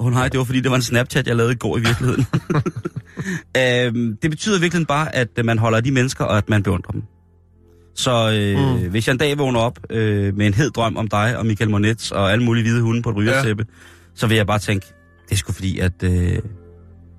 [0.00, 1.80] Åh oh, nej, det var fordi, det var en Snapchat, jeg lavede i går i
[1.80, 2.26] virkeligheden.
[3.96, 6.92] øhm, det betyder virkelig bare, at øh, man holder de mennesker, og at man beundrer
[6.92, 7.02] dem.
[7.94, 8.90] Så øh, mm.
[8.90, 11.70] hvis jeg en dag vågner op øh, med en hed drøm om dig og Michael
[11.70, 13.74] Monets og alle mulige hvide hunde på et rygertæppe, ja.
[14.14, 14.86] så vil jeg bare tænke,
[15.24, 16.38] det er sgu fordi, at øh,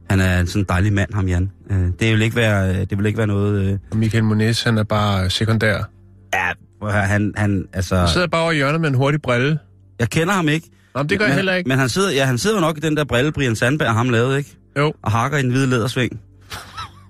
[0.09, 1.51] han er en sådan dejlig mand, ham Jan.
[1.71, 3.65] Øh, det, vil ikke være, det vil ikke være noget...
[3.65, 5.83] Øh, Og Michael Monet, han er bare sekundær.
[6.33, 6.49] ja,
[6.89, 7.95] han, han, altså...
[7.95, 9.59] Han sidder bare over i hjørnet med en hurtig brille.
[9.99, 10.69] Jeg kender ham ikke.
[10.95, 11.67] Nå, det gør jeg men, heller ikke.
[11.67, 14.37] Men han sidder, ja, han sidder nok i den der brille, Brian Sandberg ham lavede,
[14.37, 14.57] ikke?
[14.77, 16.21] Jo, og hakker i en hvide lædersving.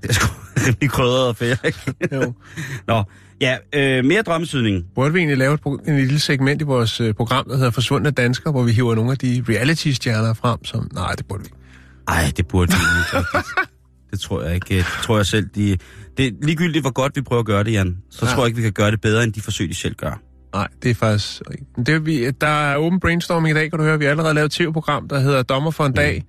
[0.01, 0.27] Det er sgu
[0.67, 1.93] rimelig krydret og fedt, ikke?
[2.11, 2.33] jo.
[2.87, 3.03] Nå,
[3.41, 4.85] ja, øh, mere drømmesydning.
[4.95, 8.11] Burde vi egentlig lave et, en lille segment i vores øh, program, der hedder Forsvundne
[8.11, 10.89] Danskere, hvor vi hiver nogle af de reality-stjerner frem, som...
[10.93, 11.57] Nej, det burde vi ikke.
[12.07, 12.77] Ej, det burde vi
[13.19, 13.27] ikke.
[14.11, 14.77] Det tror jeg ikke.
[14.77, 15.77] Det tror jeg selv, de...
[16.17, 17.97] Det er ligegyldigt, hvor godt vi prøver at gøre det, Jan.
[18.09, 18.31] Så Ja.
[18.31, 20.21] tror jeg ikke, vi kan gøre det bedre, end de forsøg, de selv gør.
[20.53, 21.41] Nej, det er faktisk...
[21.85, 23.99] Det vi, der er åben brainstorming i dag, kan du høre.
[23.99, 26.23] Vi har allerede lavet et tv-program, der hedder Dommer for en dag.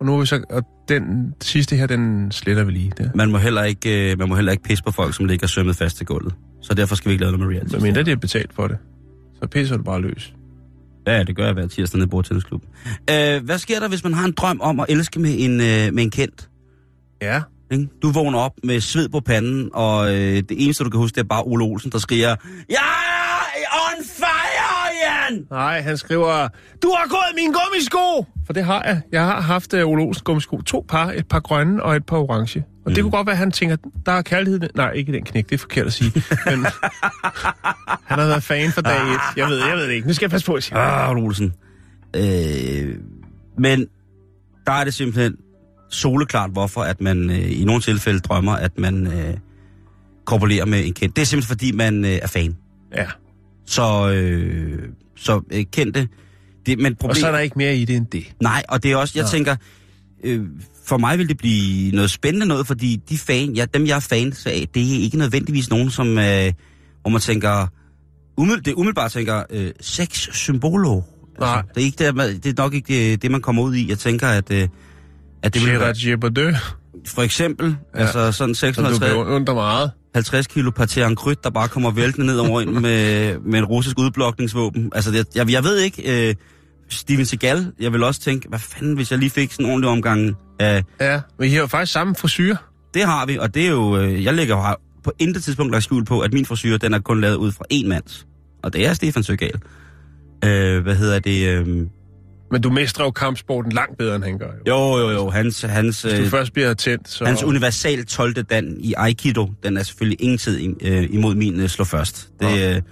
[0.00, 0.44] Og nu er vi så...
[0.50, 2.92] Og den sidste her, den sletter vi lige.
[2.98, 3.10] Der.
[3.14, 5.76] Man må heller ikke, øh, man må heller ikke pisse på folk, som ligger sømmet
[5.76, 6.34] fast til gulvet.
[6.62, 7.74] Så derfor skal vi ikke lave noget med reality.
[7.74, 8.76] Men mindre de er betalt for det,
[9.42, 10.34] så pisser du bare løs.
[11.06, 12.62] Ja, det gør jeg hver tirsdag nede i Bordtennisklub.
[13.10, 15.94] Øh, hvad sker der, hvis man har en drøm om at elske med en, øh,
[15.94, 16.48] med en kendt?
[17.22, 17.42] Ja.
[17.70, 17.88] Ikke?
[18.02, 21.20] Du vågner op med sved på panden, og øh, det eneste, du kan huske, det
[21.20, 22.36] er bare Ole Olsen, der skriger,
[22.68, 22.76] Jeg
[23.54, 25.46] er on fire, Jan!
[25.50, 26.48] Nej, han skriver,
[26.82, 28.26] du har gået mine gummisko!
[28.46, 29.00] For det har jeg.
[29.12, 30.60] Jeg har haft uh, Ole Olsens gummisko.
[30.60, 32.64] To par, et par grønne og et par orange.
[32.84, 32.94] Og mm.
[32.94, 33.76] det kunne godt være, at han tænker,
[34.06, 34.60] der er kærlighed.
[34.74, 36.12] Nej, ikke den knæk, det er forkert at sige.
[36.46, 36.54] Men
[38.10, 39.20] han har været fan for dag et.
[39.36, 40.06] Jeg ved, jeg ved det ikke.
[40.06, 40.78] Nu skal jeg passe på, at sige.
[40.78, 41.54] Ah, Ole Olsen.
[42.16, 42.94] Øh,
[43.58, 43.86] men
[44.66, 45.36] der er det simpelthen
[45.90, 49.34] soleklart, hvorfor at man øh, i nogle tilfælde drømmer, at man øh,
[50.24, 51.16] korporerer med en kendt.
[51.16, 52.56] Det er simpelthen, fordi man øh, er fan.
[52.96, 53.06] Ja.
[53.66, 56.08] Så, øh, så øh, kendte...
[56.66, 57.10] Det, men problem...
[57.10, 58.24] Og så er der ikke mere i det end det.
[58.42, 59.28] Nej, og det er også, jeg Nå.
[59.28, 59.56] tænker,
[60.24, 60.44] øh,
[60.86, 64.00] for mig vil det blive noget spændende noget, fordi de fan, ja, dem jeg er
[64.00, 66.52] fans af, det er ikke nødvendigvis nogen, som, øh,
[67.02, 67.66] hvor man tænker,
[68.36, 71.00] umiddel, det umiddelbart tænker, øh, sex symbolo.
[71.40, 71.62] Nej.
[71.74, 73.88] det, er ikke det, man- det er nok ikke det, det, man kommer ud i.
[73.88, 74.68] Jeg tænker, at, øh,
[75.42, 76.56] at det vil være.
[77.06, 78.00] For eksempel, ja.
[78.00, 79.90] altså sådan Så du 650 kan undre meget.
[80.14, 83.64] 50 kilo paté en kryt, der bare kommer væltende ned over en med, med en
[83.64, 84.92] russisk udblokningsvåben.
[84.94, 86.34] Altså, det, jeg, jeg ved ikke, øh,
[86.88, 89.90] Steven Seagal, jeg vil også tænke, hvad fanden, hvis jeg lige fik sådan en ordentlig
[89.90, 90.84] omgang af...
[91.00, 92.56] Ja, men I har jo faktisk samme frisyr.
[92.94, 93.96] Det har vi, og det er jo...
[93.96, 96.98] Øh, jeg lægger jo på intet tidspunkt lagt skjul på, at min frisyr, den er
[96.98, 98.26] kun lavet ud fra én mands.
[98.62, 99.60] Og det er Stefan Seagal.
[100.44, 101.48] Øh, hvad hedder det?
[101.48, 101.86] Øh,
[102.52, 104.50] Men du mestrer jo kampsporten langt bedre, end han gør.
[104.68, 104.76] Jo.
[104.76, 105.30] jo, jo, jo.
[105.30, 107.24] Hans, hans, Hvis du øh, først bliver tændt, så...
[107.24, 108.34] hans universal 12.
[108.34, 112.28] dan i Aikido, den er selvfølgelig ingen tid øh, imod min øh, slå først.
[112.40, 112.82] Det er øh,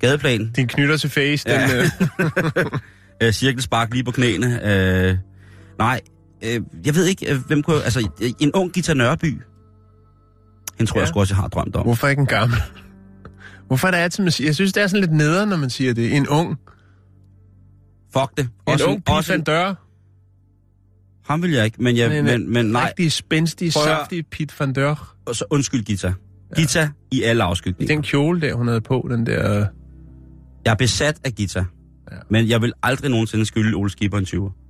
[0.00, 0.50] gadeplan.
[0.56, 1.82] Din knytter til face, Ja.
[1.82, 1.90] den...
[3.22, 4.46] Øh, cirkelspark lige på knæene.
[4.72, 5.16] Øh,
[5.78, 6.00] nej,
[6.44, 7.82] øh, jeg ved ikke, hvem kunne...
[7.82, 8.08] Altså,
[8.40, 9.24] en ung Gita Nørby.
[10.78, 11.00] Hende tror ja.
[11.00, 11.00] Ja.
[11.00, 11.82] jeg sgu også, jeg har drømt om.
[11.84, 12.58] hvorfor ikke en gammel?
[13.66, 14.48] Hvorfor er det altid, man siger...
[14.48, 16.16] Jeg synes, det er sådan lidt nederen, når man siger det.
[16.16, 16.58] En ung.
[18.18, 18.44] Fuck det.
[18.44, 19.74] En Også ung pige også van Dør.
[21.26, 22.84] Ham vil jeg ikke, men, jeg, Men, men, men, men nej.
[22.86, 25.14] Rigtig spændstig, saftig Pete van Dør.
[25.26, 26.12] Og så undskyld, Gita.
[26.56, 27.94] Gita i alle afskygninger.
[27.94, 29.66] den kjole der, hun havde på, den der...
[30.64, 31.64] Jeg er besat af Gita.
[32.12, 32.16] Ja.
[32.30, 34.60] Men jeg vil aldrig nogensinde skylde Ole Skipper en 20'er.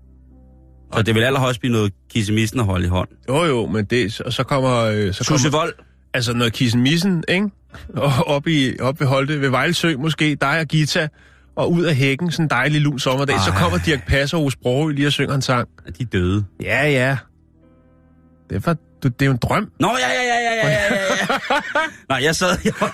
[0.96, 3.08] Så det vil allerhøjst blive noget kissemissen at holde i hånd.
[3.28, 4.80] Jo jo, men det, og så kommer...
[4.80, 5.72] Øh, så Susse kommer Vold.
[6.14, 6.86] altså noget kissen
[7.28, 7.50] ikke?
[7.96, 11.08] Og op, i, op ved Holte, ved Vejlsø måske, dig og Gita,
[11.56, 13.58] og ud af hækken, sådan en dejlig lun sommerdag, så Ej.
[13.58, 15.68] kommer Dirk Passer hos Sprogø lige og synger en sang.
[15.86, 16.44] Er de døde?
[16.62, 17.16] Ja, ja.
[18.50, 19.68] Det er, for, du, det er jo en drøm.
[19.80, 21.60] Nå, ja, ja, ja, ja, ja, ja, ja.
[22.10, 22.92] Nej, jeg sad, jeg var,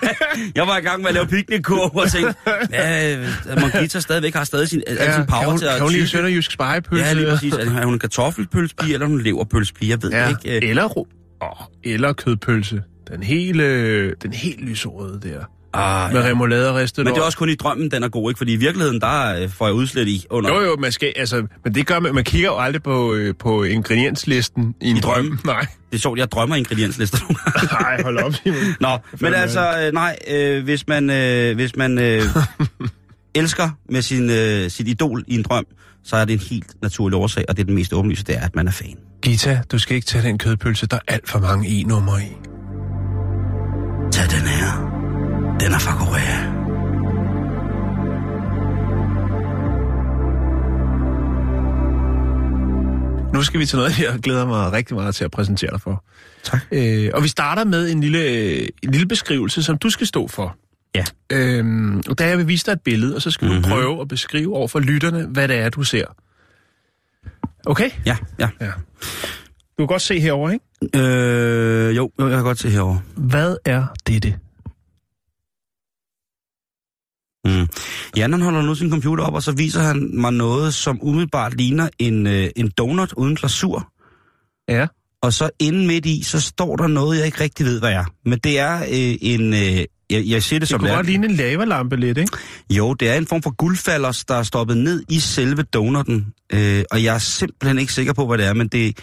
[0.55, 2.33] jeg var i gang med at lave piknikkurv og tænkte,
[2.71, 3.17] ja,
[3.61, 5.91] må Gita stadigvæk har stadig sin, ja, sin power kan hun, til at kan hun
[5.91, 6.07] tygge.
[6.07, 7.05] sønderjysk spejepølse?
[7.05, 7.53] Ja, lige præcis.
[7.53, 9.89] Er hun en kartoffelpølsepige, eller er hun en leverpølsepige?
[9.89, 10.65] Jeg ved Ja, ikke.
[10.65, 10.69] øh.
[10.69, 11.07] eller, ro-
[11.43, 12.83] åh, eller kødpølse.
[13.11, 15.39] Den hele, den helt lyserøde der.
[15.73, 16.27] Ah, Med ja.
[16.29, 18.37] remoulade og ristet Men det er også kun i drømmen, den er god, ikke?
[18.37, 20.53] Fordi i virkeligheden, der øh, får jeg udslet i under.
[20.53, 23.35] Jo, jo, man skal, altså, men det gør man, man kigger jo aldrig på, øh,
[23.39, 25.13] på ingredienslisten i en I drøm.
[25.13, 25.39] drømmen?
[25.45, 25.59] Nej.
[25.91, 27.67] Det er sjovt, jeg drømmer ingredienslister gange.
[27.81, 28.59] Nej, hold op, Simon.
[28.79, 32.21] Nå, men altså, øh, nej, øh, hvis man, øh, hvis man øh,
[33.35, 35.65] elsker med sin, øh, sit idol i en drøm,
[36.03, 38.41] så er det en helt naturlig årsag, og det er den mest åbenlyse, det er,
[38.41, 38.95] at man er fan.
[39.21, 42.31] Gita, du skal ikke tage den kødpølse, der er alt for mange e-numre i.
[44.11, 45.00] Tag den her.
[45.61, 46.61] Den er fra Korea.
[53.33, 56.03] Nu skal vi til noget, jeg glæder mig rigtig meget til at præsentere dig for.
[56.43, 56.61] Tak.
[56.71, 60.55] Øh, og vi starter med en lille, en lille beskrivelse, som du skal stå for.
[60.95, 61.03] Ja.
[61.31, 63.61] Øhm, og der jeg vil vise dig et billede, og så skal mm-hmm.
[63.61, 63.69] Mhm.
[63.69, 66.05] du prøve at beskrive over for lytterne, hvad det er, du ser.
[67.65, 67.89] Okay?
[68.05, 68.49] Ja, ja.
[68.61, 68.71] Ja.
[69.77, 70.65] Du kan godt se herover, ikke?
[70.95, 72.97] Øh, jo, jo, jeg kan godt se herover.
[73.15, 74.39] Hvad er dette?
[77.45, 77.67] Mm.
[78.17, 81.57] Jan han holder nu sin computer op, og så viser han mig noget, som umiddelbart
[81.57, 83.91] ligner en, øh, en donut uden glasur.
[84.69, 84.87] Ja.
[85.21, 88.03] Og så inde midt i, så står der noget, jeg ikke rigtig ved, hvad er.
[88.25, 89.53] Men det er øh, en...
[89.53, 90.97] Øh, jeg, jeg siger det Det som kunne det er.
[90.97, 92.37] godt ligne en lavalampe lidt, ikke?
[92.69, 96.25] Jo, det er en form for guldfalders, der er stoppet ned i selve donutten.
[96.53, 98.97] Øh, og jeg er simpelthen ikke sikker på, hvad det er, men det...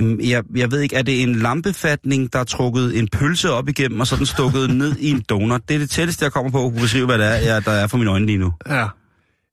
[0.00, 3.68] mm, Jeg, jeg ved ikke, er det en lampefatning, der er trukket en pølse op
[3.68, 5.60] igennem, og så den stukket ned i en donut?
[5.68, 7.70] Det er det tætteste, jeg kommer på at kunne beskrive, hvad det er, jeg, der
[7.72, 8.52] er for mine øjne lige nu.
[8.68, 8.86] Ja.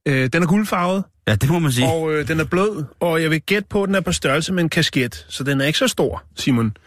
[0.07, 1.87] Øh, den er guldfarvet, Ja, det må man sige.
[1.87, 4.53] og øh, den er blød, og jeg vil gætte på, at den er på størrelse
[4.53, 6.77] med en kasket, så den er ikke så stor, Simon.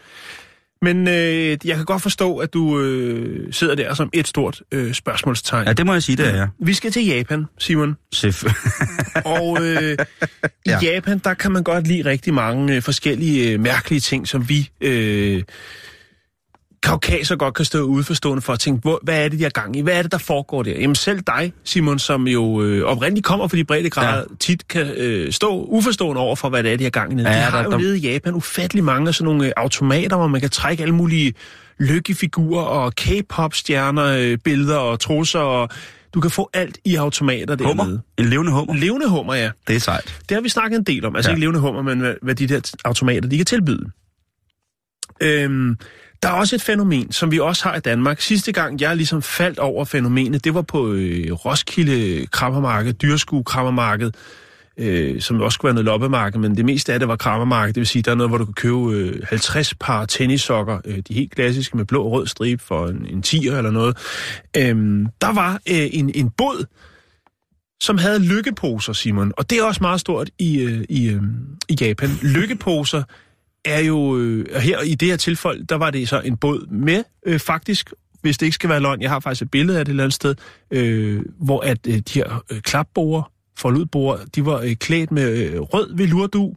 [0.83, 4.93] Men øh, jeg kan godt forstå, at du øh, sidder der som et stort øh,
[4.93, 5.67] spørgsmålstegn.
[5.67, 6.47] Ja, det må jeg sige, det er jeg.
[6.59, 7.95] Vi skal til Japan, Simon.
[8.11, 8.43] Sif.
[9.25, 9.95] Og øh, i
[10.67, 10.79] Ja.
[10.81, 14.69] Japan, der kan man godt lide rigtig mange øh, forskellige øh, mærkelige ting, som vi
[14.81, 15.43] øh,
[16.83, 19.75] kaukaser godt kan stå udforstående for at tænke, hvor, hvad er det, de har gang
[19.75, 19.81] i?
[19.81, 20.71] Hvad er det, der foregår der?
[20.79, 24.23] Jamen selv dig, Simon, som jo øh, oprindeligt kommer fra de brede grader, ja.
[24.39, 27.21] tit kan øh, stå uforstående over for, hvad det er, de har gang i.
[27.23, 29.51] Ja, de har der- jo der- nede i Japan ufattelig mange af sådan nogle øh,
[29.57, 31.33] automater, hvor man kan trække alle mulige
[31.79, 35.69] lykkefigurer og K-pop-stjerner, øh, billeder og trusser, og
[36.13, 37.67] du kan få alt i automater dernede.
[37.67, 37.99] Hummer.
[38.17, 38.73] En levende hummer.
[38.75, 39.51] Levende hummer, ja.
[39.67, 40.21] Det er sejt.
[40.29, 41.15] Det har vi snakket en del om.
[41.15, 41.35] Altså Ja.
[41.35, 43.85] ikke levende hummer, men hvad, hvad de der automater, de kan tilbyde.
[45.21, 45.77] Øhm,
[46.23, 48.21] der er også et fænomen, som vi også har i Danmark.
[48.21, 54.11] Sidste gang, jeg ligesom faldt over fænomenet, det var på øh, Roskilde Krammermarked, Dyrskue Krammermarked,
[54.77, 57.73] øh, som også skulle være noget loppemarked, men det meste af det var Krammermarked.
[57.73, 60.97] Det vil sige, der er noget, hvor du kan købe øh, 50 par tennissokker, øh,
[61.07, 63.97] de helt klassiske med blå og rød stribe for en, en 10'er eller noget.
[64.57, 66.65] Øhm, der var øh, en, en båd,
[67.81, 69.31] som havde lykkeposer, Simon.
[69.37, 71.21] Og det er også meget stort i, øh, i, øh,
[71.69, 72.09] i Japan.
[72.21, 73.03] Lykkeposer
[73.65, 77.03] er jo, øh, her i det her tilfælde, der var det så en båd med,
[77.25, 79.89] øh, faktisk, hvis det ikke skal være løgn, jeg har faktisk et billede af det
[79.89, 80.35] et eller andet sted,
[80.71, 85.59] øh, hvor at øh, de her øh, klapborer, forludborer, de var øh, klædt med øh,
[85.59, 86.53] rød velurdu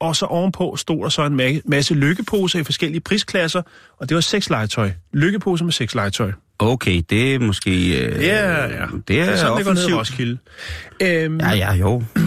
[0.00, 3.62] og så ovenpå stod der så en ma- masse lykkeposer i forskellige prisklasser,
[4.00, 4.90] og det var seks legetøj.
[5.12, 6.32] Lykkeposer med seks legetøj.
[6.58, 7.70] Okay, det er måske...
[8.04, 8.68] Øh, Ja, ja.
[8.68, 9.98] Det er, det er sådan, det går ned offensivt.
[9.98, 10.38] Roskilde.
[11.02, 12.02] Øhm, Ja, ja, jo.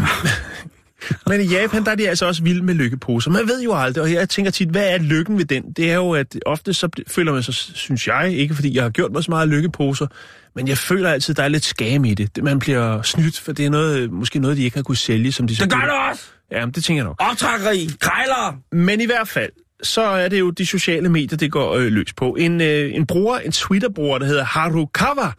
[1.27, 3.31] Men i Japan, der er de altså også vilde med lykkeposer.
[3.31, 5.63] Man ved jo aldrig, og jeg tænker tit, hvad er lykken ved den?
[5.77, 8.89] Det er jo, at ofte så føler man sig, synes jeg, ikke fordi jeg har
[8.89, 10.07] gjort mig så meget lykkeposer,
[10.55, 12.43] men jeg føler altid, der er lidt skam i det.
[12.43, 15.47] Man bliver snydt, for det er noget, måske noget, de ikke har kunnet sælge, som
[15.47, 15.63] de så...
[15.63, 16.23] Det gør burde- det også!
[16.51, 17.15] Ja, men det tænker jeg nok.
[17.19, 18.57] Optrækkeri, krejler!
[18.71, 19.51] Men i hvert fald,
[19.83, 22.35] så er det jo de sociale medier, det går øh, løs på.
[22.39, 25.31] En, øh, en bruger, en Twitter-bruger, der hedder Harukawa,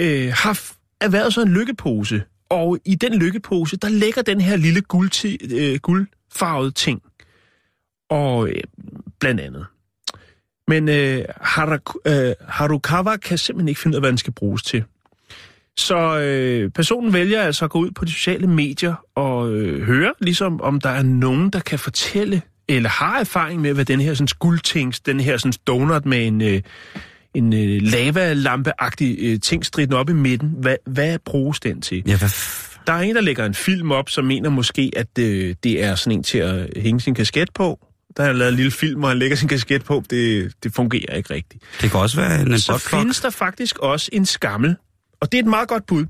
[0.00, 0.60] øh, har
[1.00, 2.22] erhvervet sig en lykkepose.
[2.48, 5.10] Og i den lykkepose, der ligger den her lille guld,
[5.54, 7.02] øh, guldfarvede ting.
[8.10, 8.62] Og øh,
[9.20, 9.66] blandt andet.
[10.68, 14.62] Men øh, Harak, øh, Harukawa kan simpelthen ikke finde ud af, hvad den skal bruges
[14.62, 14.84] til.
[15.76, 20.14] Så øh, personen vælger altså at gå ud på de sociale medier og øh, høre,
[20.20, 24.14] ligesom om der er nogen, der kan fortælle eller har erfaring med, hvad den her
[24.14, 26.62] sådan, guldtings, den her sådan, donut med en, øh,
[27.36, 32.02] en øh, lavalampe-agtig øh, ting stridende op i midten, hvad, hvad bruges den til?
[32.06, 35.18] Ja, hvad f- Der er en, der lægger en film op, som mener måske, at
[35.18, 37.78] øh, det er sådan en til at hænge sin kasket på.
[38.16, 40.02] Der er lavet en lille film, og han lægger sin kasket på.
[40.10, 41.62] Det, det fungerer ikke rigtigt.
[41.80, 44.76] Det kan også være en, Så findes der faktisk også en skammel,
[45.20, 46.06] og det er et meget godt bud.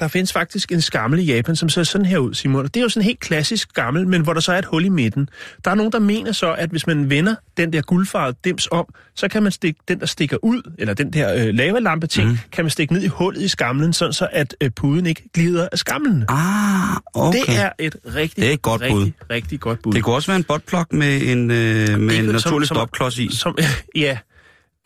[0.00, 2.64] Der findes faktisk en skammel i Japan, som ser sådan her ud, Simon.
[2.64, 4.64] Og det er jo sådan en helt klassisk skammel, men hvor der så er et
[4.64, 5.28] hul i midten.
[5.64, 8.86] Der er nogen, der mener så, at hvis man vender den der guldfarvede dims om,
[9.14, 12.38] så kan man stikke den, der stikker ud, eller den der øh, lavalampe-ting, mm.
[12.52, 15.68] kan man stikke ned i hullet i skamlen, sådan så at øh, puden ikke glider
[15.72, 16.24] af skamlen.
[16.28, 17.38] Ah, okay.
[17.38, 19.10] Det er et rigtig, Det er et godt rigtig, bud.
[19.30, 19.92] rigtig godt bud.
[19.92, 23.18] Det kunne også være en botplug med en, øh, med en Ikke, naturlig som- stopklods
[23.18, 23.28] i.
[23.36, 23.58] Som,
[23.96, 24.18] ja,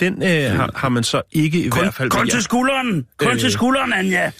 [0.00, 2.10] den øh, har, har man så ikke i hvert fald...
[2.10, 3.06] kun til skulderen!
[3.16, 3.38] Kun Øh.
[3.40, 4.30] til skulderen, Anja!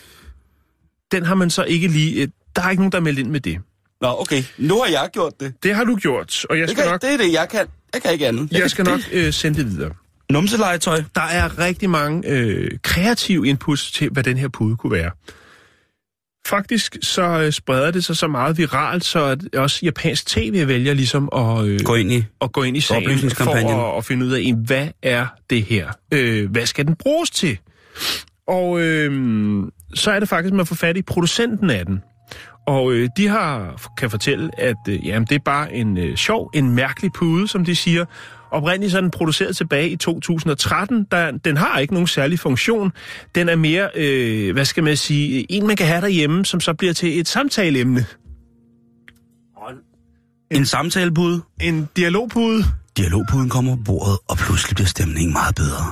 [1.12, 2.22] Den har man så ikke lige...
[2.22, 3.58] øh, Der er ikke nogen, der er meldt ind med det.
[4.00, 4.42] Nå, okay.
[4.58, 5.54] Nu har jeg gjort det.
[5.62, 7.66] Det har du gjort, og jeg Det, skal kan, nok, det er det, jeg kan.
[7.94, 8.52] Jeg kan ikke andet.
[8.52, 9.90] jeg skal nok øh, sende det videre.
[10.30, 11.02] Numselegetøj.
[11.14, 15.10] Der er rigtig mange øh, kreative inputs til, hvad den her pude kunne være.
[16.46, 20.94] Faktisk så øh, spreder det sig så meget viralt, så at også japansk tv vælger
[20.94, 22.24] ligesom at, øh, Gå ind i.
[22.40, 23.50] at gå ind i sagen for
[23.92, 25.88] at, at finde ud af, hvad er det her?
[26.14, 27.58] Øh, hvad skal den bruges til?
[28.48, 29.12] Og øh,
[29.94, 32.02] så er det faktisk, at man får fat i producenten af den.
[32.66, 36.50] Og øh, de har kan fortælle, at øh, jamen, det er bare en øh, sjov,
[36.54, 38.04] en mærkelig pude, som de siger.
[38.50, 41.06] Oprindeligt så er den produceret tilbage i 2013.
[41.10, 42.92] Der, den har ikke nogen særlig funktion.
[43.34, 46.74] Den er mere, øh, hvad skal man sige, en man kan have derhjemme, som så
[46.74, 48.06] bliver til et samtaleemne.
[50.50, 51.42] En samtalepude.
[51.60, 52.64] En dialogpude.
[52.96, 55.84] Dialogpuden kommer på bordet, og pludselig bliver stemningen meget bedre.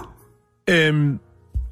[0.71, 1.19] Øhm,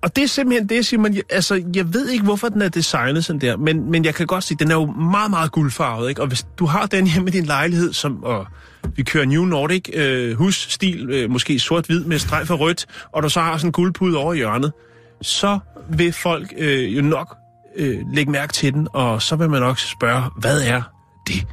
[0.02, 1.14] og det er simpelthen det, Simon.
[1.14, 4.26] Jeg- Altså, jeg ved ikke, hvorfor den er designet sådan der, men, men jeg kan
[4.26, 6.22] godt sige, den er jo meget, meget guldfarvet, ikke?
[6.22, 8.46] Og hvis du har den hjemme i din lejlighed, som og
[8.96, 13.28] vi kører New Nordic øh, husstil, øh, måske sort-hvid med streg for rødt, og du
[13.28, 14.72] så har sådan en guldpude over i hjørnet,
[15.22, 15.58] så
[15.90, 17.36] vil folk øh, jo nok
[17.76, 20.82] øh, lægge mærke til den, og så vil man nok spørge, hvad er
[21.26, 21.46] det?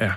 [0.00, 0.10] Ja.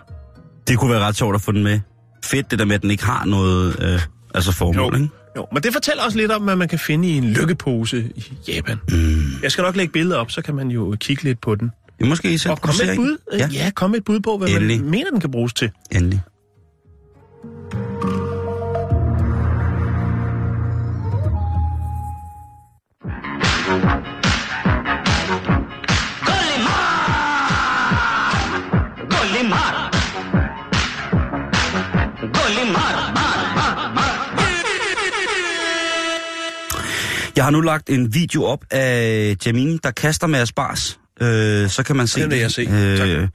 [0.68, 1.80] Det kunne være ret sjovt at få den med.
[2.26, 4.02] Fedt det der med, at den ikke har noget øh,
[4.36, 5.02] altså formål, Jo.
[5.02, 5.10] ikke?
[5.38, 8.34] Jo, men det fortæller også lidt om, hvad man kan finde i en lykkepose i
[8.48, 8.78] Japan.
[8.90, 9.22] Mm.
[9.44, 11.72] Jeg skal nok lægge billeder op, så kan man jo kigge lidt på den.
[11.98, 13.18] Det er måske selv Og kom med et bud.
[13.38, 14.82] Ja, Ja, kom med et bud på, hvad Endelig.
[14.82, 15.72] man mener, den kan bruges til.
[15.92, 16.22] endelig.
[37.38, 41.00] Jeg har nu lagt en video op af Jamine, der kaster med asbars.
[41.22, 42.66] Øh, så kan man se Den vil jeg se.
[42.98, 43.08] Tak.
[43.08, 43.28] Øh,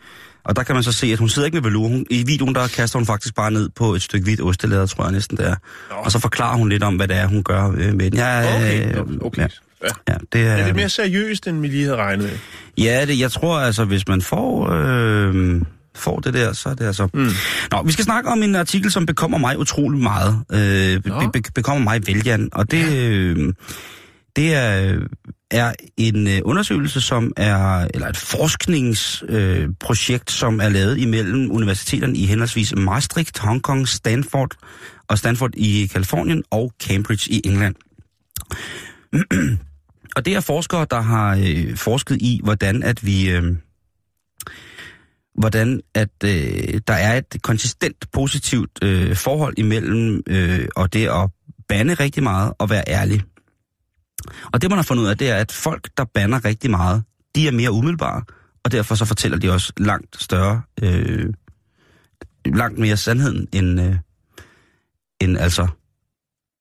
[0.45, 1.89] og der kan man så se, at hun sidder ikke med velour.
[1.89, 5.05] Hun, I videoen, der kaster hun faktisk bare ned på et stykke hvidt ostelæder, tror
[5.05, 5.57] jeg næsten det er.
[5.91, 8.19] Og så forklarer hun lidt om, hvad det er, hun gør øh, med den.
[8.19, 9.43] Ja, Okay, øh, okay.
[9.43, 9.47] Ja,
[9.83, 10.13] Ja.
[10.13, 12.39] ja, det er, Er det mere seriøst, end vi lige havde regnet med?
[12.85, 15.63] Ja, det, jeg tror altså, hvis man får, øh,
[15.95, 17.09] får det der, så er det altså...
[17.15, 17.29] Mm.
[17.71, 20.41] Nå, vi skal snakke om en artikel, som bekommer mig utrolig meget.
[20.53, 23.55] Øh, be, be, bekommer mig væljan, og det, øh,
[24.37, 24.99] det er,
[25.51, 32.17] er en øh, undersøgelse, som er, eller et forskningsprojekt, øh, som er lavet imellem universiteterne
[32.17, 34.57] i henholdsvis Maastricht, Hongkong, Stanford
[35.09, 37.75] og Stanford i Kalifornien og Cambridge i England.
[40.17, 43.31] Og det er forskere, der har øh, forsket i, hvordan at vi...
[43.31, 43.57] Øh,
[45.35, 51.31] hvordan at øh, der er et konsistent positivt øh, forhold imellem øh, og det at
[51.69, 53.23] bande rigtig meget og være ærlig.
[54.53, 57.03] Og det man har fundet ud af, det er, at folk, der bander rigtig meget,
[57.35, 58.23] de er mere umiddelbare,
[58.65, 61.33] og derfor så fortæller de også langt større øh,
[62.45, 63.97] langt mere sandheden end, øh,
[65.21, 65.67] end altså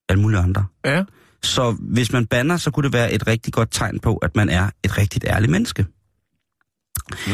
[0.09, 0.65] alle mulige andre.
[0.85, 1.03] Ja.
[1.43, 4.49] Så hvis man banner, så kunne det være et rigtig godt tegn på, at man
[4.49, 5.85] er et rigtigt ærligt menneske.
[7.27, 7.33] Mm.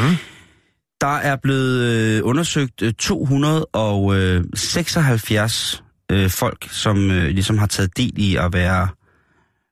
[1.01, 7.97] Der er blevet øh, undersøgt øh, 276 øh, øh, folk, som øh, ligesom har taget
[7.97, 8.87] del i at være,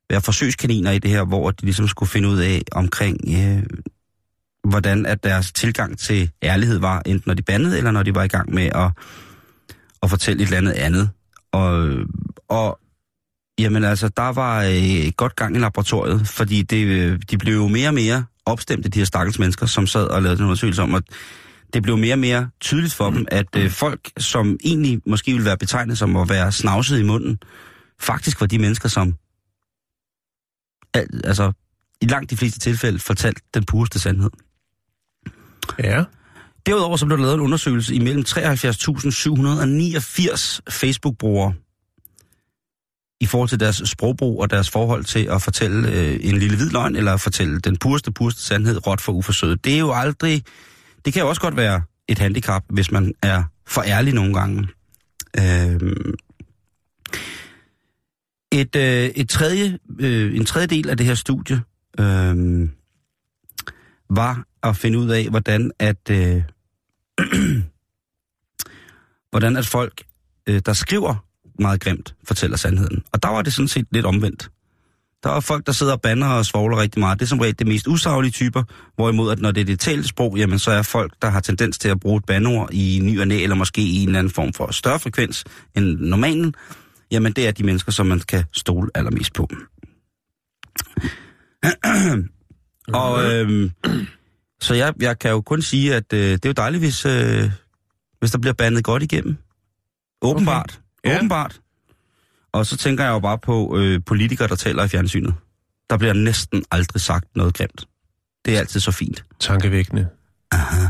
[0.10, 3.64] være forsøgskaniner i det her, hvor de ligesom skulle finde ud af omkring, øh,
[4.70, 8.24] hvordan at deres tilgang til ærlighed var, enten når de bandede, eller når de var
[8.24, 8.92] i gang med at,
[10.04, 11.10] at fortælle et eller andet andet.
[11.52, 11.90] Og,
[12.50, 12.80] og
[13.60, 17.68] jamen altså, der var øh, godt gang i laboratoriet, fordi det, øh, de blev jo
[17.68, 20.96] mere og mere opstemte, de her stakkels mennesker, som sad og lavede en undersøgelse om,
[20.96, 21.04] at
[21.74, 25.46] det blev mere og mere tydeligt for dem, at øh, folk, som egentlig måske ville
[25.46, 27.40] være betegnet som at være snavset i munden,
[28.00, 29.16] faktisk var de mennesker, som
[30.94, 31.52] al, altså,
[32.02, 34.30] i langt de fleste tilfælde fortalte den pureste sandhed.
[35.80, 36.04] Ja.
[36.66, 41.54] Derudover så blev der lavet en undersøgelse imellem 73.789 Facebook-brugere
[43.20, 46.70] i forhold til deres sprogbrug og deres forhold til at fortælle øh, en lille hvid
[46.70, 49.66] løgn, eller at fortælle den pureste, pureste sandhed råt for uforsøget.
[49.66, 50.44] Det er jo aldrig...
[51.06, 54.68] Det kan jo også godt være et handicap, hvis man er for ærlig nogle gange.
[55.38, 55.96] Øh,
[58.52, 61.62] et, øh, et tredje, øh, en tredje del af det her studie
[62.00, 62.70] øh,
[64.10, 66.44] var at finde ud af, hvordan at, øh,
[69.32, 70.04] hvordan at folk,
[70.48, 71.25] øh, der skriver
[71.60, 73.04] meget grimt, fortæller sandheden.
[73.12, 74.50] Og der var det sådan set lidt omvendt.
[75.24, 77.20] Der er folk, der sidder og banner og svogler rigtig meget.
[77.20, 78.64] Det er som regel det mest usaglige typer,
[78.96, 81.78] hvorimod at når det er det talte sprog, jamen så er folk, der har tendens
[81.78, 84.34] til at bruge et bandord i ny og næ, eller måske i en eller anden
[84.34, 85.44] form for større frekvens
[85.76, 86.54] end normalen,
[87.12, 89.50] jamen det er de mennesker, som man kan stole allermest på.
[93.02, 93.72] og øhm,
[94.62, 97.52] så jeg, jeg kan jo kun sige, at øh, det er jo dejligt, hvis, øh,
[98.20, 99.38] hvis der bliver bandet godt igennem.
[100.22, 100.72] Åbenbart.
[100.72, 100.85] Okay.
[101.06, 101.18] Ja.
[101.18, 101.62] Åbenbart.
[102.52, 105.34] Og så tænker jeg jo bare på øh, politikere, der taler i fjernsynet.
[105.90, 107.88] Der bliver næsten aldrig sagt noget grimt.
[108.46, 109.26] Det er altid så fint.
[109.40, 110.08] Tankevækkende.
[110.52, 110.88] Aha.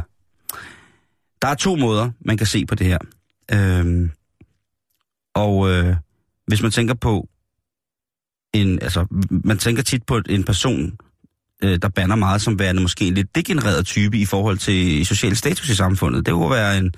[1.42, 2.98] Der er to måder, man kan se på det her.
[3.54, 4.12] Øhm,
[5.36, 5.96] og øh,
[6.48, 7.28] hvis man tænker på
[8.54, 10.98] en, altså, man tænker tit på en person,
[11.64, 15.36] øh, der banner meget som værende måske en lidt degenereret type i forhold til social
[15.36, 16.26] status i samfundet.
[16.26, 16.94] Det kunne være en,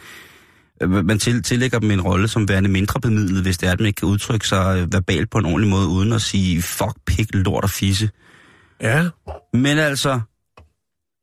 [0.82, 3.88] man til, tillægger dem en rolle som værende mindre bemidlet, hvis det er, at man
[3.88, 7.28] ikke kan udtrykke sig øh, verbalt på en ordentlig måde, uden at sige fuck, pik,
[7.34, 8.10] lort og fisse.
[8.82, 9.10] Ja.
[9.54, 10.20] Men altså,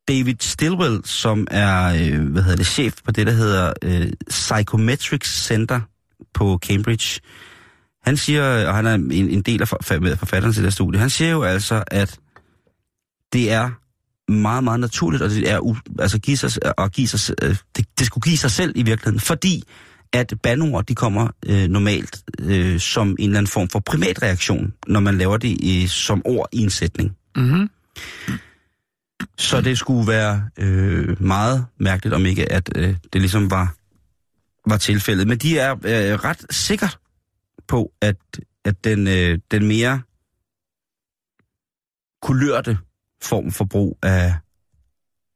[0.09, 5.47] David Stilwell, som er øh, hvad hedder det, chef på det, der hedder øh, Psychometrics
[5.47, 5.81] Center
[6.35, 7.21] på Cambridge,
[8.03, 11.31] han siger, og han er en, en del af forfatteren til det studie, han siger
[11.31, 12.19] jo altså, at
[13.33, 13.71] det er
[14.29, 18.07] meget, meget naturligt, og det er altså give sig, at give sig, øh, det, det
[18.07, 19.65] skulle give sig selv i virkeligheden, fordi
[20.13, 25.01] at bandord, de kommer øh, normalt øh, som en eller anden form for primatreaktion, når
[25.01, 27.17] man laver det i, som ord i en sætning.
[27.37, 27.71] Mm-hmm.
[29.39, 33.75] Så det skulle være øh, meget mærkeligt, om ikke at øh, det ligesom var,
[34.71, 35.29] var tilfældet.
[35.29, 36.89] Men de er øh, ret sikre
[37.69, 38.17] på, at,
[38.65, 40.03] at den, øh, den mere
[42.23, 42.79] kulørte
[43.25, 44.35] form for brug af,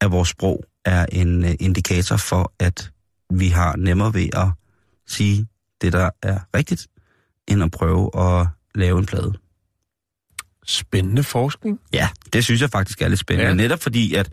[0.00, 2.90] af vores sprog er en øh, indikator for, at
[3.30, 4.48] vi har nemmere ved at
[5.06, 5.46] sige
[5.80, 6.86] det, der er rigtigt,
[7.48, 9.32] end at prøve at lave en plade.
[10.66, 11.80] Spændende forskning.
[11.92, 13.48] Ja, det synes jeg faktisk er lidt spændende.
[13.48, 13.54] Ja.
[13.54, 14.28] Netop fordi, at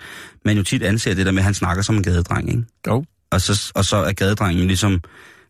[0.45, 2.63] man jo tit anser det der med, at han snakker som en gadedreng, ikke?
[2.87, 3.05] Jo.
[3.31, 5.01] Og så, og så er gadedrengen ligesom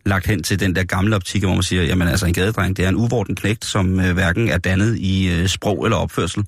[0.06, 2.86] lagt hen til den der gamle optik, hvor man siger, jamen altså en gadedreng, det
[2.86, 6.46] er en uvorten knægt, som øh, hverken er dannet i øh, sprog eller opførsel.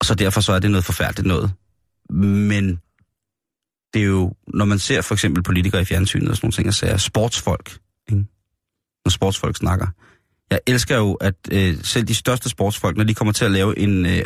[0.00, 1.50] Og så derfor så er det noget forfærdeligt noget.
[2.10, 2.80] Men
[3.94, 6.68] det er jo, når man ser for eksempel politikere i fjernsynet og sådan nogle ting,
[6.68, 7.78] og ser sportsfolk,
[8.08, 8.24] ikke?
[9.04, 9.86] når sportsfolk snakker.
[10.50, 13.78] Jeg elsker jo, at øh, selv de største sportsfolk, når de kommer til at lave
[13.78, 14.24] en, øh,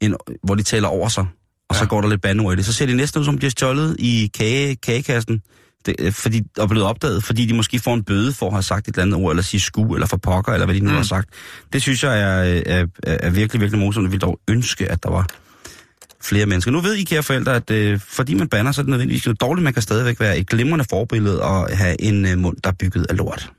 [0.00, 1.26] en hvor de taler over sig,
[1.68, 1.78] og ja.
[1.78, 3.50] så går der lidt bandord i det, så ser de næsten ud som, de har
[3.50, 5.42] stjålet i kage, kagekassen,
[5.86, 8.62] det, øh, fordi, og blevet opdaget, fordi de måske får en bøde for at have
[8.62, 10.90] sagt et eller andet ord, eller sige sku, eller for pokker, eller hvad de nu
[10.90, 10.96] mm.
[10.96, 11.28] har sagt.
[11.72, 14.04] Det synes jeg er, øh, er, er, er virkelig, virkelig morsomt.
[14.04, 15.26] Jeg vil dog ønske, at der var
[16.22, 16.70] flere mennesker.
[16.70, 19.40] Nu ved I, kære forældre, at øh, fordi man banner, så er det nødvendigvis noget
[19.40, 19.64] dårligt.
[19.64, 23.06] Man kan stadigvæk være et glimrende forbillede og have en øh, mund, der er bygget
[23.10, 23.52] af lort.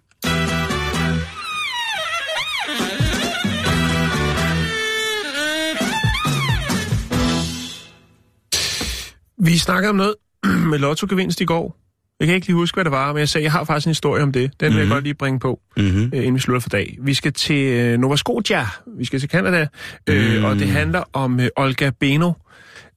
[9.41, 10.15] Vi snakkede om noget
[10.71, 11.88] med lottogevinst i går.
[12.19, 13.89] Jeg kan ikke lige huske, hvad det var, men jeg sagde, jeg har faktisk en
[13.89, 14.51] historie om det.
[14.59, 14.93] Den vil jeg Mhm.
[14.93, 16.03] godt lige bringe på, Mm-hmm.
[16.03, 16.97] øh, inden vi slutter for dag.
[17.01, 18.65] Vi skal til øh, Nova Scotia.
[18.97, 19.67] Vi skal til Canada.
[20.07, 20.43] Øh, Mm.
[20.45, 22.31] og det handler om øh, Olga Beno.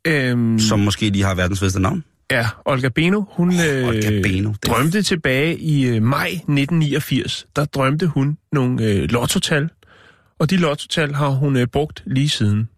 [0.06, 2.04] Øhm, Som måske lige har verdens bedste navn.
[2.30, 7.46] Ja, Olga Beno, hun øh, Olga Beno, det- drømte tilbage i øh, maj 1989.
[7.56, 9.68] Der drømte hun nogle øh, lottotal,
[10.38, 12.68] og de lottotal har hun øh, brugt lige siden.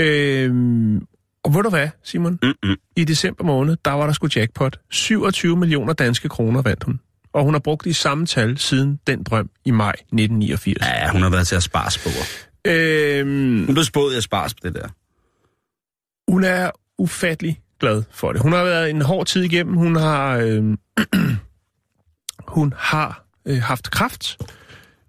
[0.00, 0.96] Øhm,
[1.44, 2.38] og ved du hvad, Simon?
[2.42, 2.76] Mm-mm.
[2.96, 4.78] I december måned, der var der sgu jackpot.
[4.90, 7.00] 27 millioner danske kroner vandt hun.
[7.32, 10.86] Og hun har brugt de samme tal siden den drøm i maj 1989.
[10.86, 12.10] Ja, hun har været til at spare spor.
[12.66, 14.88] Øhm, Hun blev spået at spare på det der.
[16.32, 18.40] hun er ufattelig glad for det.
[18.42, 19.74] Hun har været en hård tid igennem.
[19.74, 20.76] Hun har, øh,
[22.56, 24.38] hun har øh, haft kræft.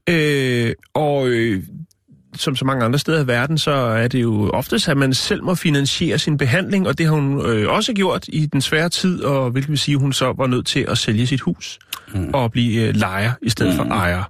[0.10, 1.64] Øh, og øh,
[2.36, 5.44] som så mange andre steder i verden, så er det jo oftest, at man selv
[5.44, 9.24] må finansiere sin behandling, og det har hun øh, også gjort i den svære tid,
[9.24, 11.80] og hvilket vil sige, at hun så var nødt til at sælge sit hus
[12.14, 12.30] mm.
[12.34, 13.78] og blive øh, lejer i stedet mm.
[13.78, 14.24] for ejer.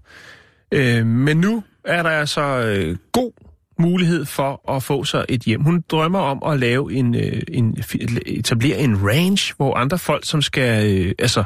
[0.72, 3.32] Øh, men nu er der altså øh, god
[3.80, 5.62] mulighed for at få sig et hjem.
[5.62, 7.78] Hun drømmer om at lave en, øh, en
[8.26, 11.44] etablere en range, hvor andre folk, som skal, øh, altså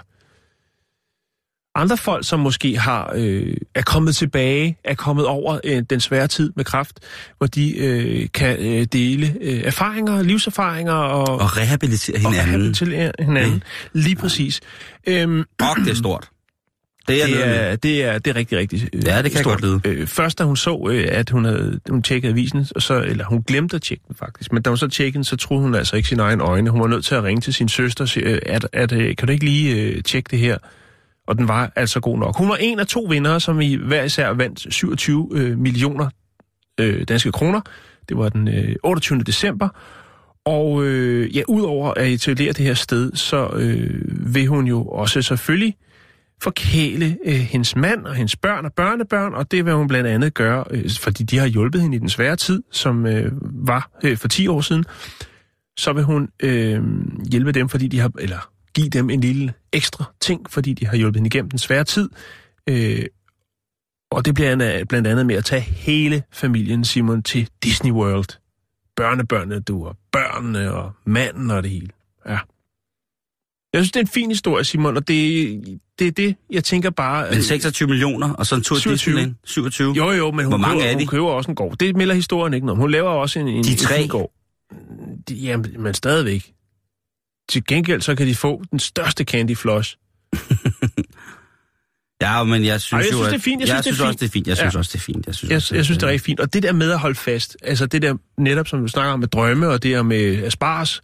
[1.77, 6.27] andre folk, som måske har øh, er kommet tilbage, er kommet over øh, den svære
[6.27, 6.99] tid med kraft,
[7.37, 12.47] hvor de øh, kan øh, dele øh, erfaringer, livserfaringer og, Og rehabilitere og hinanden.
[12.53, 13.53] rehabilitere hinanden.
[13.53, 13.61] Mm.
[14.01, 14.61] Lige præcis.
[15.07, 16.29] Øhm, Og det er stort.
[17.07, 19.61] Det er, det er, det er, det er rigtig, rigtig øh, Ja, det kan stort.
[19.61, 23.01] godt Øh, først da hun så, øh, at hun havde hun tjekket avisen, og så,
[23.01, 25.63] eller hun glemte at tjekke den faktisk, men da hun så tjekkede den, så troede
[25.63, 26.69] hun altså ikke sine egne øjne.
[26.69, 29.15] Hun var nødt til at ringe til sin søster og sige, øh, at, at, øh,
[29.15, 30.57] kan du ikke lige øh, tjekke det her?
[31.27, 32.37] Og den var altså god nok.
[32.37, 36.09] Hun var en af to vinder, som i hver især vandt 27 øh, millioner
[36.79, 37.61] øh, danske kroner.
[38.09, 39.19] Det var den øh, 28.
[39.19, 39.69] december.
[40.45, 45.21] Og øh, ja, udover at etablere det her sted, så øh, vil hun jo også
[45.21, 45.75] selvfølgelig
[46.41, 50.33] forkæle øh, hendes mand og hendes børn og børnebørn, og det vil hun blandt andet
[50.33, 54.17] gøre, øh, fordi de har hjulpet hende i den svære tid, som øh, var øh,
[54.17, 54.85] for 10 år siden.
[55.77, 56.81] Så vil hun øh,
[57.31, 58.49] hjælpe dem, fordi de har, eller
[58.81, 62.09] give dem en lille ekstra ting, fordi de har hjulpet hende igennem den svære tid.
[62.69, 63.05] Øh,
[64.11, 68.37] og det bliver han blandt andet med at tage hele familien, Simon, til Disney World.
[68.95, 71.87] Børnebørnene, du, og børnene, og manden og det hele.
[72.27, 72.37] Ja.
[73.73, 76.89] Jeg synes, det er en fin historie, Simon, og det, det er det, jeg tænker
[76.89, 77.27] bare...
[77.31, 78.93] Men 26 millioner, og så en tur til 27.
[79.15, 79.35] Disneyland.
[79.43, 79.93] 27.
[79.93, 80.99] Jo, jo, men hun, Hvor mange køber, er de?
[80.99, 81.77] hun køber også en gård.
[81.77, 82.81] Det melder historien ikke noget.
[82.81, 83.95] Hun laver også en, en, De en tre?
[83.97, 84.31] fin gård.
[85.29, 86.53] De, jamen, men stadigvæk.
[87.49, 89.97] Til gengæld så kan de få den største candy floss.
[92.21, 93.59] Ja, men jeg synes, Ej, jeg jo, synes, at- det er fint.
[93.61, 94.47] Jeg synes, det er også, det er fint.
[94.47, 94.77] Jeg synes Ja.
[94.79, 95.25] også, det er fint.
[95.27, 96.39] Jeg synes, Jeg, også, jeg synes, det er rigtig fint.
[96.39, 99.19] Og det der med at holde fast, altså det der netop, som du snakker om
[99.19, 101.01] med drømme, og det der med Aspars,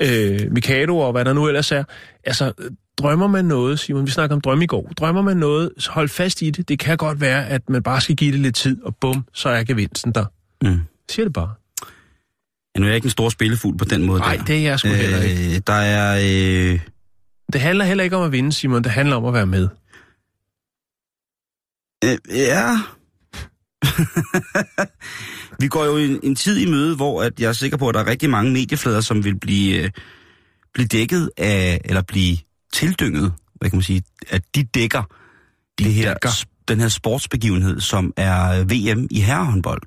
[0.00, 1.84] øh, Mikado og hvad der nu ellers er,
[2.24, 2.52] altså
[2.98, 6.08] drømmer man noget, Simon, vi snakker om drømme i går, drømmer man noget, så hold
[6.08, 6.68] fast i det.
[6.68, 9.48] Det kan godt være, at man bare skal give det lidt tid, og bum, så
[9.48, 10.24] er gevinsten der.
[10.62, 10.68] Mm.
[10.70, 10.78] Jeg
[11.10, 11.50] siger det bare.
[12.74, 14.20] Ja, nu er jeg ikke en stor spillefugl på den måde.
[14.20, 15.54] Nej, det er jeg sgu heller ikke.
[15.56, 16.16] Øh, der er...
[16.72, 16.80] Øh,
[17.52, 18.84] Det handler heller ikke om at vinde, Simon.
[18.84, 19.68] Det handler om at være med.
[22.04, 22.78] øh, ja...
[25.60, 27.94] Vi går jo en, en tid i møde, hvor at jeg er sikker på, at
[27.94, 29.90] der er rigtig mange medieflader, som vil blive, øh,
[30.74, 32.36] blive dækket af, eller blive
[32.72, 35.02] tildynget, hvad kan man sige, at de dækker
[35.78, 36.44] De det her, dækker.
[36.68, 39.82] den her sportsbegivenhed, som er øh, VM i herrehåndbold.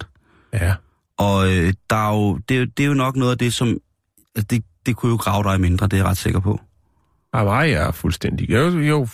[0.53, 0.73] Ja.
[1.17, 3.53] Og øh, der er jo, det, er, jo- det er jo nok noget af det,
[3.53, 3.67] som...
[4.35, 6.59] altså, Det, det kunne jo grave dig mindre, det er jeg ret sikker på.
[7.33, 8.49] Ah, nej, jeg er fuldstændig...
[8.49, 9.07] Jo, jo,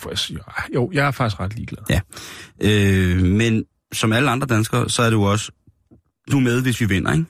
[0.74, 1.82] jo, jeg er faktisk ret ligeglad.
[1.90, 2.00] Ja.
[2.60, 5.52] Øh, men som alle andre danskere, så er det jo også...
[6.30, 7.24] Du er med, hvis vi vinder, ikke?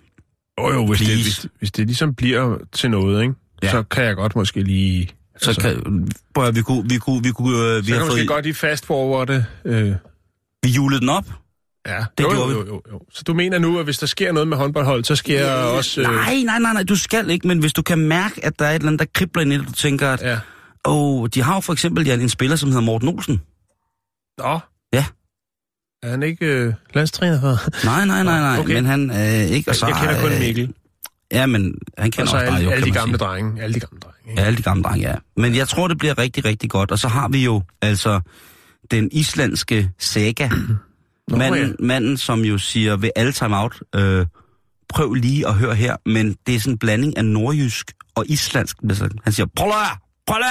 [0.61, 3.35] Jo, jo, hvis det, hvis, hvis det ligesom bliver til noget, ikke?
[3.63, 3.71] Ja.
[3.71, 5.09] Så kan jeg godt måske lige...
[5.39, 6.89] Så altså, kan, prøv at, vi kunne...
[6.89, 8.29] Vi, kunne, vi, kunne, øh, vi så kan har måske fået...
[8.29, 9.45] godt lige fast forwarde.
[9.65, 9.93] Øh,
[10.63, 11.25] Vi julede den op.
[11.87, 13.01] ja, Det jo, gjorde jo, jo, jo.
[13.13, 16.01] Så du mener nu, at hvis der sker noget med håndboldhold, så sker der også...
[16.01, 18.65] Øh, Nej, nej, nej, nej, du skal ikke, men hvis du kan mærke, at der
[18.67, 20.39] er et eller andet, der kribler ind i det, du tænker, at Ja.
[20.85, 23.41] åh, de har jo for eksempel ja, en spiller, som hedder Morten Olsen.
[24.39, 24.59] Nå.
[24.93, 25.05] Ja.
[26.03, 27.85] Er han ikke øh, landstræner for?
[27.87, 28.75] Nej, nej, nej, nej, Okay.
[28.75, 29.17] men han øh,
[29.51, 29.71] ikke...
[29.71, 30.75] Og så, jeg kender kun øh, Mikkel.
[31.33, 31.63] Ja, men
[31.99, 33.27] han Og kender så også dig, alle, jo, alle de gamle sige.
[33.27, 33.63] drenge.
[33.63, 34.31] Alle de gamle drenge.
[34.31, 34.41] Ikke?
[34.41, 35.15] Ja, alle de gamle drenge, ja.
[35.37, 36.91] Men jeg tror, det bliver rigtig, rigtig godt.
[36.91, 38.21] Og så har vi jo altså
[38.91, 40.51] den islandske saga.
[41.29, 41.87] Nå, manden, ja.
[41.87, 44.27] manden, som jo siger ved alle time out, øh,
[44.89, 48.77] prøv lige at høre her, men det er sådan en blanding af nordjysk og islandsk.
[49.25, 50.43] Han siger, prøv her, prøv.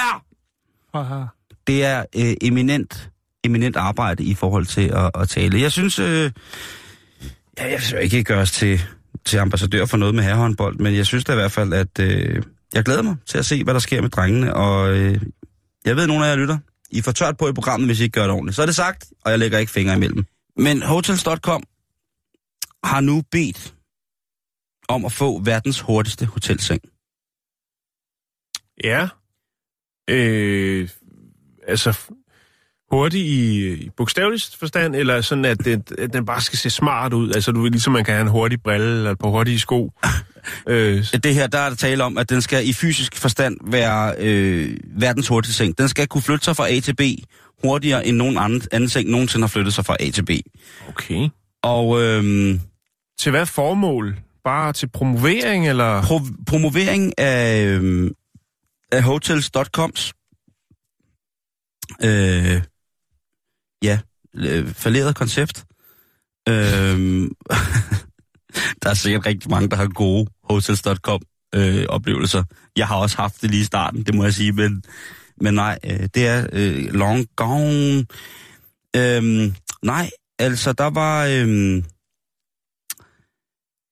[0.94, 1.24] Haha.
[1.66, 3.10] Det er øh, eminent,
[3.44, 5.60] eminent arbejde i forhold til at, at tale.
[5.60, 6.30] Jeg synes, øh,
[7.58, 8.82] ja, jeg vil ikke gøre os til,
[9.24, 12.42] til ambassadør for noget med herrehåndbold, men jeg synes da i hvert fald, at øh,
[12.74, 15.20] jeg glæder mig til at se, hvad der sker med drengene, og øh,
[15.84, 16.58] jeg ved, at nogle af jer lytter.
[16.90, 18.56] I får tørt på i programmet, hvis I ikke gør det ordentligt.
[18.56, 20.24] Så er det sagt, og jeg lægger ikke fingre imellem.
[20.56, 21.62] Men Hotels.com
[22.84, 23.74] har nu bedt
[24.88, 26.82] om at få verdens hurtigste hotelseng.
[28.84, 29.08] Ja.
[30.10, 30.88] Øh,
[31.66, 32.12] altså,
[32.90, 37.12] hurtig i, i bogstaveligst forstand, eller sådan, at, det, at den bare skal se smart
[37.12, 37.32] ud?
[37.34, 39.92] Altså, du ved, ligesom man kan have en hurtig brille eller et par hurtige sko.
[40.68, 44.14] øh, Det her, der er der tale om, at den skal i fysisk forstand være
[44.18, 45.78] øh, verdens hurtigste seng.
[45.78, 47.00] Den skal kunne flytte sig fra A til B
[47.64, 50.30] hurtigere end nogen anden, anden seng nogensinde har flyttet sig fra A til B.
[50.88, 51.28] okay.
[51.62, 52.22] Og øh,
[53.18, 54.16] Til hvad formål?
[54.44, 56.02] Bare til promovering, eller?
[56.02, 58.10] pro- promovering af, øh,
[58.92, 60.12] af hotels.coms
[62.04, 62.62] øh,
[63.84, 63.98] ja,
[64.34, 65.64] øh, falderet koncept.
[66.48, 66.54] Øh,
[68.82, 71.20] der er sikkert rigtig mange, der har gode hotels.com
[71.54, 72.42] øh, oplevelser.
[72.76, 74.82] Jeg har også haft det lige i starten, det må jeg sige, men,
[75.40, 78.06] men nej, øh, det er øh, long gone.
[78.96, 81.24] Øh, nej, altså der var...
[81.26, 81.82] Øh,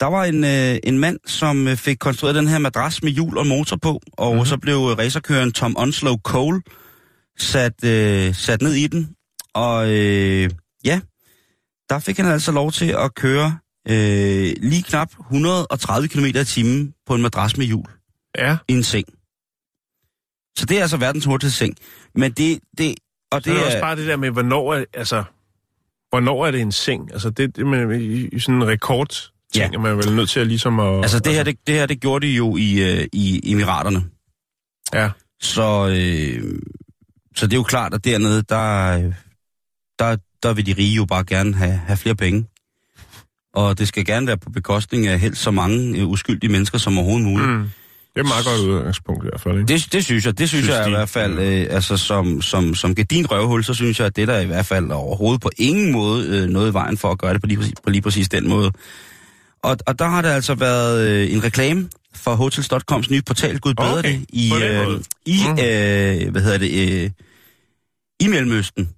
[0.01, 3.39] der var en, øh, en mand, som øh, fik konstrueret den her madras med hjul
[3.39, 4.35] og motor på, og Mhm.
[4.35, 4.47] mm-hmm.
[4.47, 6.63] så blev øh, racerkøren Tom Onslow Cole
[7.39, 9.17] sat, øh, sat ned i den.
[9.55, 10.51] Og øh,
[10.85, 11.01] ja,
[11.89, 16.95] der fik han altså lov til at køre øh, lige knap 130 km i timen
[17.07, 17.87] på en madras med hjul
[18.39, 18.57] Ja.
[18.69, 19.07] i en seng.
[20.59, 21.77] Så det er altså verdens hurtigste seng.
[22.15, 22.95] Men det, det,
[23.33, 25.25] og Det det er er, også bare det der med, hvornår er, altså,
[26.11, 27.13] hvornår er det en seng?
[27.13, 29.71] Altså, det, det med, i, i sådan en rekord Ja.
[29.75, 30.97] er man vel nødt til at ligesom at...
[31.03, 34.05] altså det her, det, det her, det gjorde de jo i, øh, i Emiraterne.
[34.95, 35.11] Ja.
[35.41, 36.61] Så, øh,
[37.37, 39.15] så det er jo klart, at dernede, der, øh,
[40.03, 42.47] der, der vil de rige jo bare gerne have, have flere penge.
[43.55, 46.99] Og det skal gerne være på bekostning af helt så mange øh, uskyldige mennesker som
[46.99, 47.49] overhovedet muligt.
[47.51, 47.71] Mm.
[48.15, 49.69] Det er et meget godt udgangspunkt i hvert fald, ikke?
[49.75, 50.91] Det, det synes jeg, det synes, Synes jeg de.
[50.91, 54.29] i hvert fald, øh, altså som, som, som gedin røvhul, så synes jeg, at det
[54.29, 57.33] der i hvert fald overhovedet på ingen måde øh, noget i vejen for at gøre
[57.33, 58.71] det på lige, præcis, på lige præcis den måde.
[59.63, 63.75] Og, og der har det altså været øh, en reklame for Hotels.coms nye portal, Gud
[63.75, 65.53] bedre Okay, det, i, øh, i Mm.
[65.53, 67.11] øh, hvad hedder det, øh,
[68.21, 68.89] i Mellemøsten.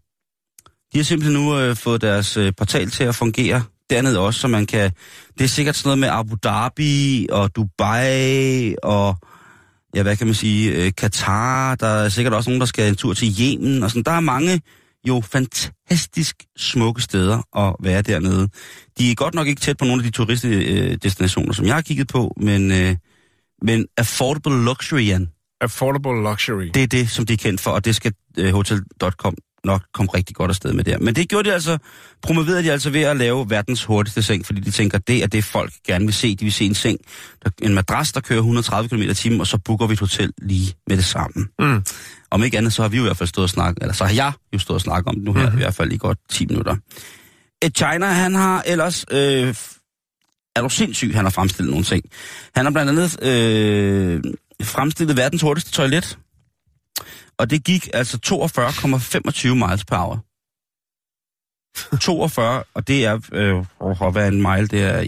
[0.94, 4.48] De har simpelthen nu øh, fået deres øh, portal til at fungere dernede også, så
[4.48, 4.90] man kan...
[5.38, 9.16] Det er sikkert sådan noget med Abu Dhabi og Dubai og
[9.94, 12.96] ja, hvad kan man sige, øh, Katar, der er sikkert også nogen, der skal en
[12.96, 14.02] tur til Yemen, og sådan.
[14.02, 14.60] Der er mange
[15.08, 18.48] jo fantastisk smukke steder at være dernede.
[18.98, 22.08] De er godt nok ikke tæt på nogle af de turistdestinationer, som jeg har kigget
[22.08, 22.96] på, men, øh,
[23.62, 25.28] men affordable luxury, Jan,
[25.60, 26.70] Affordable luxury.
[26.74, 29.34] det er det, som de er kendt for, og det skal øh, Hotel.com
[29.64, 30.98] nok komme rigtig godt afsted med der.
[30.98, 31.78] Men det gjorde de altså,
[32.22, 35.44] promoverede de altså ved at lave verdens hurtigste seng, fordi de tænker, det er det,
[35.44, 36.36] folk gerne vil se.
[36.36, 36.98] De vil se en seng,
[37.44, 40.32] der, en madras, der kører 130 km i timen, og så booker vi et hotel
[40.38, 41.46] lige med det samme.
[41.58, 41.84] Mm.
[42.30, 44.04] Om ikke andet, så har vi jo i hvert fald stået og snakket, eller så
[44.04, 45.58] har jeg jo stået og snakket om det nu her, mm-hmm.
[45.58, 46.76] i hvert fald i godt 10 minutter.
[47.62, 49.54] Et China, han har ellers, øh,
[50.56, 52.04] er du sindssyg, han har fremstillet nogle ting.
[52.54, 54.22] Han har blandt andet øh,
[54.62, 56.18] fremstillet verdens hurtigste toilet,
[57.38, 60.24] og det gik altså 42,25 miles per hour.
[62.00, 65.02] 42, og det er, øh, hvad er en mile, det er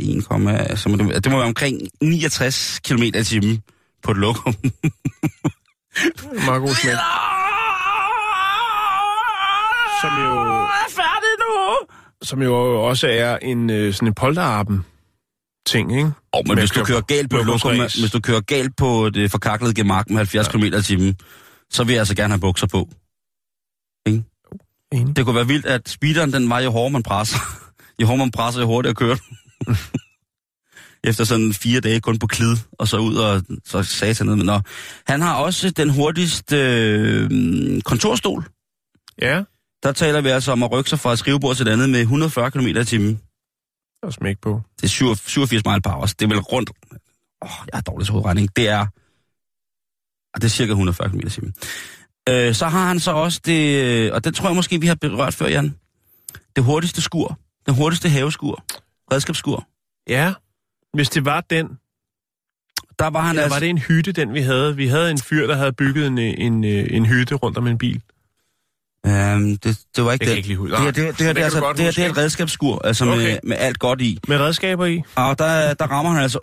[0.71, 3.63] 1, så må det, det må være omkring 69 km i timen
[4.03, 4.55] på et lokum.
[6.47, 6.95] Meget god smæk.
[10.01, 10.33] Som jo,
[10.65, 11.87] er færdig nu!
[12.23, 14.85] som jo også er en øh, sådan en polterappen
[15.67, 16.11] ting, ikke?
[16.33, 19.75] Oh, men hvis du kører galt på lokum, hvis du kører galt på det forkaklede
[19.75, 21.17] gemak med 70 km i timen,
[21.71, 22.89] så vil jeg altså gerne have bukser på.
[24.93, 25.17] Enig.
[25.17, 27.39] Det kunne være vildt, at speederen, den var jo hårdere man presser.
[28.01, 29.17] Jo hårdere man presser, jo hurtigere kører.
[31.09, 34.37] Efter sådan fire dage kun på klid, og så ud og så satan ned.
[34.37, 34.61] Men nå.
[35.07, 38.45] Han har også den hurtigste øh, kontorstol.
[39.21, 39.43] Ja,
[39.83, 42.01] Der taler vi altså om at rykke sig fra et skrivebord til et andet med
[42.01, 43.21] 140 km i timen.
[44.01, 44.63] der er smæk på.
[44.77, 46.07] Det er 87 mile per hour.
[46.07, 46.71] Det er vel rundt...
[47.43, 48.57] Åh, oh, jeg har dårlig hovedregning.
[48.57, 48.87] Det er...
[50.37, 51.51] Og det er cirka 140 km i.
[52.29, 53.85] Øh, så har han så også det...
[53.85, 55.75] øh, Og det tror jeg måske, vi har berørt før, Jan.
[56.57, 57.39] Det hurtigste skur.
[57.67, 58.65] Den hurtigste haveskur.
[59.13, 59.67] Redskabsskur.
[60.09, 60.33] Ja,
[60.95, 61.67] hvis det var den,
[62.99, 63.55] Der var han eller altså...
[63.55, 64.77] var det en hytte, den vi havde?
[64.77, 67.79] Vi havde en fyr, der havde bygget en, en, øh, en hytte rundt om en
[67.79, 68.01] bil.
[69.07, 70.37] Øhm, det, det var ikke Det kan det.
[70.37, 70.77] ikke lige huske.
[70.77, 73.05] Det, det, det, så her, det det, altså, det, her, det er et redskabsskur, altså
[73.07, 73.17] okay.
[73.17, 74.19] med, med alt godt i.
[74.29, 75.03] Med redskaber i?
[75.15, 76.39] Og der, der rammer han altså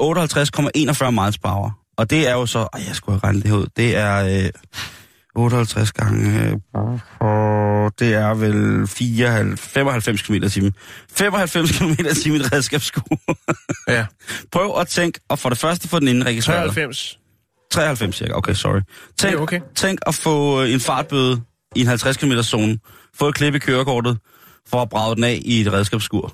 [1.06, 1.80] 58,41 miles per hour.
[1.98, 2.60] Og det er jo så...
[2.60, 3.68] Ej, jeg skulle have regnet det ud.
[3.78, 4.50] Det er øh,
[5.36, 6.50] 58 gange...
[6.50, 6.60] Øh,
[8.00, 10.74] det er vel 94, 95 km i timen.
[11.12, 13.04] 95 km i timen i et redskabsskur.
[13.88, 14.06] Ja.
[14.52, 16.58] Prøv at tænke, og for det første få den indregistreret.
[16.58, 17.20] 93.
[17.72, 18.80] 93 cirka, okay, sorry.
[19.18, 19.60] Tænk, okay.
[19.76, 21.42] tænk at få øh, en fartbøde
[21.76, 22.80] i en 50 km zone.
[23.16, 24.18] Få et klip i kørekortet
[24.70, 26.34] for at brage den af i et redskabsskur.